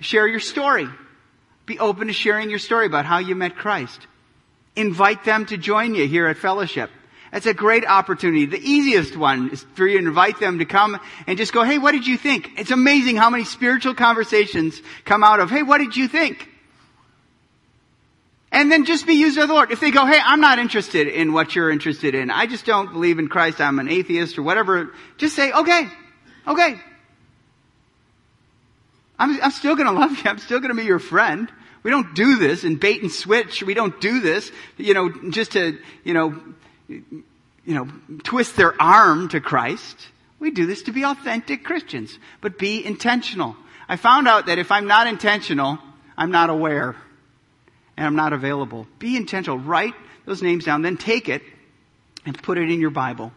Share 0.00 0.26
your 0.26 0.40
story. 0.40 0.88
Be 1.66 1.78
open 1.78 2.08
to 2.08 2.12
sharing 2.12 2.50
your 2.50 2.58
story 2.58 2.86
about 2.86 3.04
how 3.04 3.18
you 3.18 3.36
met 3.36 3.56
Christ. 3.56 4.00
Invite 4.74 5.24
them 5.24 5.46
to 5.46 5.56
join 5.56 5.94
you 5.94 6.08
here 6.08 6.26
at 6.26 6.38
fellowship. 6.38 6.90
That's 7.32 7.46
a 7.46 7.54
great 7.54 7.86
opportunity. 7.86 8.44
The 8.44 8.60
easiest 8.60 9.16
one 9.16 9.50
is 9.50 9.64
for 9.74 9.86
you 9.86 9.98
to 9.98 10.06
invite 10.06 10.38
them 10.38 10.58
to 10.58 10.66
come 10.66 11.00
and 11.26 11.38
just 11.38 11.52
go, 11.52 11.62
hey, 11.62 11.78
what 11.78 11.92
did 11.92 12.06
you 12.06 12.18
think? 12.18 12.58
It's 12.58 12.70
amazing 12.70 13.16
how 13.16 13.30
many 13.30 13.44
spiritual 13.44 13.94
conversations 13.94 14.80
come 15.06 15.24
out 15.24 15.40
of, 15.40 15.50
hey, 15.50 15.62
what 15.62 15.78
did 15.78 15.96
you 15.96 16.08
think? 16.08 16.46
And 18.52 18.70
then 18.70 18.84
just 18.84 19.06
be 19.06 19.14
used 19.14 19.38
of 19.38 19.48
the 19.48 19.54
Lord. 19.54 19.72
If 19.72 19.80
they 19.80 19.90
go, 19.90 20.04
hey, 20.04 20.20
I'm 20.22 20.42
not 20.42 20.58
interested 20.58 21.08
in 21.08 21.32
what 21.32 21.56
you're 21.56 21.70
interested 21.70 22.14
in. 22.14 22.30
I 22.30 22.44
just 22.44 22.66
don't 22.66 22.92
believe 22.92 23.18
in 23.18 23.28
Christ. 23.28 23.62
I'm 23.62 23.78
an 23.78 23.88
atheist 23.88 24.36
or 24.36 24.42
whatever. 24.42 24.92
Just 25.16 25.34
say, 25.34 25.50
okay, 25.52 25.88
okay. 26.46 26.78
I'm, 29.18 29.42
I'm 29.42 29.50
still 29.52 29.74
gonna 29.74 29.92
love 29.92 30.10
you. 30.10 30.28
I'm 30.30 30.36
still 30.36 30.60
gonna 30.60 30.74
be 30.74 30.84
your 30.84 30.98
friend. 30.98 31.50
We 31.82 31.90
don't 31.90 32.14
do 32.14 32.36
this 32.36 32.62
in 32.62 32.76
bait 32.76 33.00
and 33.00 33.10
switch. 33.10 33.62
We 33.62 33.72
don't 33.72 33.98
do 34.02 34.20
this, 34.20 34.52
you 34.76 34.92
know, 34.92 35.30
just 35.30 35.52
to, 35.52 35.78
you 36.04 36.12
know, 36.12 36.38
you 37.64 37.74
know, 37.74 37.88
twist 38.24 38.56
their 38.56 38.80
arm 38.80 39.28
to 39.28 39.40
Christ. 39.40 40.08
We 40.38 40.50
do 40.50 40.66
this 40.66 40.82
to 40.84 40.92
be 40.92 41.04
authentic 41.04 41.64
Christians, 41.64 42.18
but 42.40 42.58
be 42.58 42.84
intentional. 42.84 43.56
I 43.88 43.96
found 43.96 44.26
out 44.26 44.46
that 44.46 44.58
if 44.58 44.72
I'm 44.72 44.86
not 44.86 45.06
intentional, 45.06 45.78
I'm 46.16 46.30
not 46.30 46.50
aware 46.50 46.96
and 47.96 48.06
I'm 48.06 48.16
not 48.16 48.32
available. 48.32 48.86
Be 48.98 49.16
intentional. 49.16 49.58
Write 49.58 49.94
those 50.24 50.42
names 50.42 50.64
down, 50.64 50.82
then 50.82 50.96
take 50.96 51.28
it 51.28 51.42
and 52.24 52.40
put 52.40 52.58
it 52.58 52.70
in 52.70 52.80
your 52.80 52.90
Bible 52.90 53.32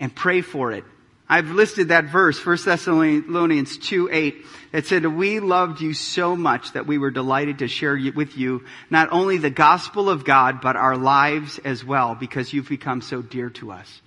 and 0.00 0.14
pray 0.14 0.40
for 0.40 0.72
it 0.72 0.84
I've 1.28 1.50
listed 1.50 1.88
that 1.88 2.04
verse, 2.04 2.44
1 2.44 2.58
Thessalonians 2.64 3.78
2 3.78 4.08
8, 4.12 4.44
that 4.70 4.86
said, 4.86 5.04
We 5.06 5.40
loved 5.40 5.80
you 5.80 5.92
so 5.92 6.36
much 6.36 6.72
that 6.72 6.86
we 6.86 6.98
were 6.98 7.10
delighted 7.10 7.58
to 7.58 7.68
share 7.68 7.98
with 8.14 8.36
you 8.36 8.64
not 8.90 9.08
only 9.10 9.38
the 9.38 9.50
gospel 9.50 10.08
of 10.08 10.24
God, 10.24 10.60
but 10.60 10.76
our 10.76 10.96
lives 10.96 11.58
as 11.64 11.84
well, 11.84 12.14
because 12.14 12.52
you've 12.52 12.68
become 12.68 13.00
so 13.00 13.22
dear 13.22 13.50
to 13.50 13.72
us. 13.72 14.02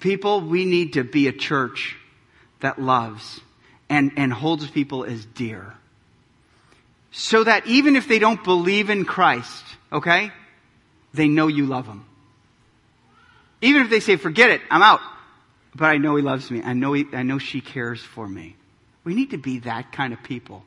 People, 0.00 0.40
we 0.40 0.64
need 0.64 0.92
to 0.92 1.02
be 1.02 1.26
a 1.26 1.32
church 1.32 1.96
that 2.60 2.80
loves 2.80 3.40
and, 3.88 4.12
and 4.16 4.32
holds 4.32 4.70
people 4.70 5.04
as 5.04 5.24
dear. 5.24 5.74
So 7.10 7.42
that 7.42 7.66
even 7.66 7.96
if 7.96 8.06
they 8.06 8.20
don't 8.20 8.42
believe 8.42 8.88
in 8.88 9.04
Christ, 9.04 9.64
okay, 9.92 10.30
they 11.12 11.26
know 11.26 11.48
you 11.48 11.66
love 11.66 11.86
them. 11.86 12.06
Even 13.60 13.82
if 13.82 13.90
they 13.90 14.00
say, 14.00 14.16
forget 14.16 14.50
it, 14.50 14.60
I'm 14.70 14.82
out 14.82 15.00
but 15.74 15.86
I 15.86 15.96
know 15.98 16.16
he 16.16 16.22
loves 16.22 16.50
me. 16.50 16.62
I 16.62 16.72
know, 16.72 16.92
he, 16.92 17.06
I 17.12 17.22
know 17.22 17.38
she 17.38 17.60
cares 17.60 18.02
for 18.02 18.28
me. 18.28 18.56
We 19.04 19.14
need 19.14 19.30
to 19.30 19.38
be 19.38 19.60
that 19.60 19.92
kind 19.92 20.12
of 20.12 20.22
people. 20.22 20.64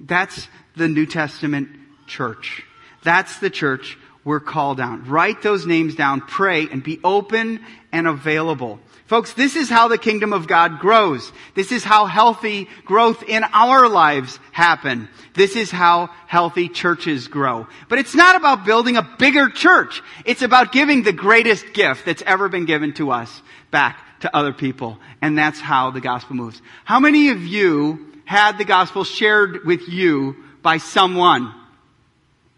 That's 0.00 0.48
the 0.76 0.88
New 0.88 1.06
Testament 1.06 1.68
church. 2.06 2.64
That's 3.02 3.38
the 3.38 3.50
church 3.50 3.98
we're 4.24 4.40
called 4.40 4.80
on. 4.80 5.04
Write 5.04 5.42
those 5.42 5.66
names 5.66 5.94
down, 5.94 6.22
pray, 6.22 6.68
and 6.68 6.82
be 6.82 6.98
open 7.04 7.60
and 7.92 8.06
available. 8.06 8.80
Folks, 9.06 9.34
this 9.34 9.54
is 9.54 9.68
how 9.68 9.88
the 9.88 9.98
kingdom 9.98 10.32
of 10.32 10.46
God 10.46 10.78
grows. 10.78 11.30
This 11.54 11.72
is 11.72 11.84
how 11.84 12.06
healthy 12.06 12.68
growth 12.86 13.22
in 13.22 13.44
our 13.52 13.86
lives 13.86 14.38
happen. 14.50 15.10
This 15.34 15.56
is 15.56 15.70
how 15.70 16.08
healthy 16.26 16.70
churches 16.70 17.28
grow. 17.28 17.66
But 17.90 17.98
it's 17.98 18.14
not 18.14 18.34
about 18.34 18.64
building 18.64 18.96
a 18.96 19.08
bigger 19.18 19.50
church. 19.50 20.02
It's 20.24 20.40
about 20.40 20.72
giving 20.72 21.02
the 21.02 21.12
greatest 21.12 21.74
gift 21.74 22.06
that's 22.06 22.22
ever 22.22 22.48
been 22.48 22.64
given 22.64 22.94
to 22.94 23.10
us 23.10 23.42
back 23.70 23.98
to 24.20 24.34
other 24.34 24.54
people. 24.54 24.98
And 25.20 25.36
that's 25.36 25.60
how 25.60 25.90
the 25.90 26.00
gospel 26.00 26.36
moves. 26.36 26.62
How 26.86 26.98
many 26.98 27.28
of 27.28 27.42
you 27.42 28.10
had 28.24 28.56
the 28.56 28.64
gospel 28.64 29.04
shared 29.04 29.66
with 29.66 29.86
you 29.86 30.34
by 30.62 30.78
someone? 30.78 31.54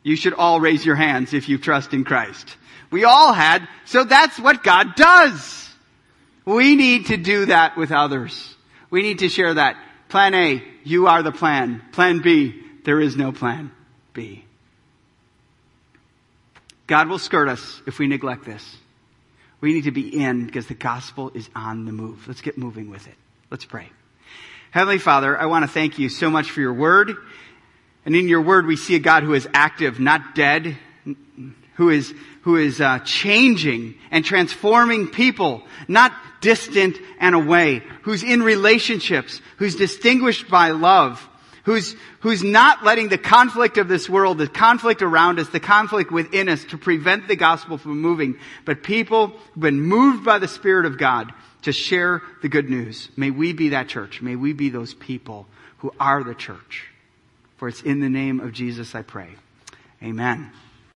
You 0.05 0.15
should 0.15 0.35
all 0.35 0.61
raise 0.61 0.87
your 0.87 0.95
hands 0.95 1.35
if 1.35 1.49
you 1.49 1.59
trust 1.59 1.93
in 1.93 2.05
Christ. 2.05 2.57
We 2.93 3.03
all 3.03 3.33
had, 3.33 3.67
so 3.85 4.05
that's 4.05 4.39
what 4.39 4.63
God 4.63 4.95
does. 4.95 5.66
We 6.47 6.77
need 6.77 7.07
to 7.07 7.17
do 7.17 7.47
that 7.47 7.77
with 7.77 7.93
others. 7.93 8.55
We 8.89 9.03
need 9.03 9.19
to 9.19 9.29
share 9.29 9.55
that. 9.55 9.77
Plan 10.09 10.33
A, 10.35 10.63
you 10.85 11.09
are 11.09 11.23
the 11.23 11.33
plan. 11.33 11.83
Plan 11.93 12.21
B, 12.21 12.63
there 12.85 13.01
is 13.01 13.17
no 13.17 13.33
plan 13.33 13.73
B. 14.13 14.45
God 16.87 17.09
will 17.09 17.19
skirt 17.19 17.49
us 17.49 17.83
if 17.87 17.99
we 17.99 18.07
neglect 18.07 18.45
this. 18.45 18.77
We 19.61 19.73
need 19.73 19.85
to 19.85 19.91
be 19.91 20.23
in 20.23 20.47
because 20.47 20.69
the 20.69 20.75
gospel 20.75 21.33
is 21.35 21.51
on 21.57 21.85
the 21.85 21.93
move. 21.93 22.29
Let's 22.29 22.43
get 22.43 22.57
moving 22.57 22.91
with 22.91 23.09
it. 23.09 23.15
Let's 23.51 23.65
pray. 23.65 23.91
Heavenly 24.71 24.99
Father, 24.99 25.37
I 25.37 25.47
want 25.47 25.65
to 25.65 25.69
thank 25.69 25.99
you 25.99 26.09
so 26.09 26.31
much 26.31 26.51
for 26.51 26.61
your 26.61 26.75
word. 26.75 27.17
And 28.05 28.15
in 28.15 28.29
your 28.29 28.43
word, 28.43 28.67
we 28.67 28.77
see 28.77 28.95
a 28.95 29.01
God 29.01 29.25
who 29.25 29.35
is 29.35 29.49
active, 29.53 29.99
not 29.99 30.37
dead, 30.37 30.77
who 31.77 31.91
is, 31.91 32.13
who 32.43 32.57
is 32.57 32.81
uh, 32.81 32.99
changing 33.01 33.95
and 34.11 34.25
transforming 34.25 35.09
people, 35.09 35.63
not 35.89 36.13
distant 36.41 36.99
and 37.19 37.35
away, 37.35 37.83
who's 38.03 38.23
in 38.23 38.43
relationships, 38.43 39.41
who's 39.57 39.77
distinguished 39.77 40.49
by 40.49 40.71
love, 40.71 41.27
who's, 41.65 41.95
who's 42.21 42.43
not 42.43 42.85
letting 42.85 43.09
the 43.09 43.19
conflict 43.19 43.79
of 43.79 43.89
this 43.89 44.09
world, 44.09 44.39
the 44.39 44.49
conflict 44.49 45.03
around 45.03 45.39
us, 45.39 45.49
the 45.49 45.61
conflict 45.61 46.11
within 46.11 46.49
us 46.49 46.65
to 46.65 46.79
prevent 46.79 47.29
the 47.29 47.37
gospel 47.37 47.77
from 47.77 48.01
moving, 48.01 48.39
but 48.65 48.83
people 48.83 49.29
who've 49.29 49.63
been 49.63 49.81
moved 49.81 50.25
by 50.25 50.39
the 50.39 50.49
Spirit 50.49 50.87
of 50.87 50.99
God 50.99 51.33
to 51.63 51.73
share 51.73 52.23
the 52.43 52.49
good 52.49 52.71
news. 52.71 53.09
May 53.17 53.31
we 53.31 53.53
be 53.53 53.71
that 53.71 53.89
church. 53.89 54.23
May 54.23 54.37
we 54.37 54.53
be 54.53 54.69
those 54.71 54.95
people 54.95 55.47
who 55.79 55.93
are 55.99 56.23
the 56.23 56.35
church. 56.35 56.89
For 57.57 57.69
it's 57.69 57.83
in 57.83 58.01
the 58.01 58.09
name 58.09 58.41
of 58.41 58.53
Jesus 58.53 58.95
I 58.95 59.03
pray. 59.03 59.31
Amen. 60.03 60.53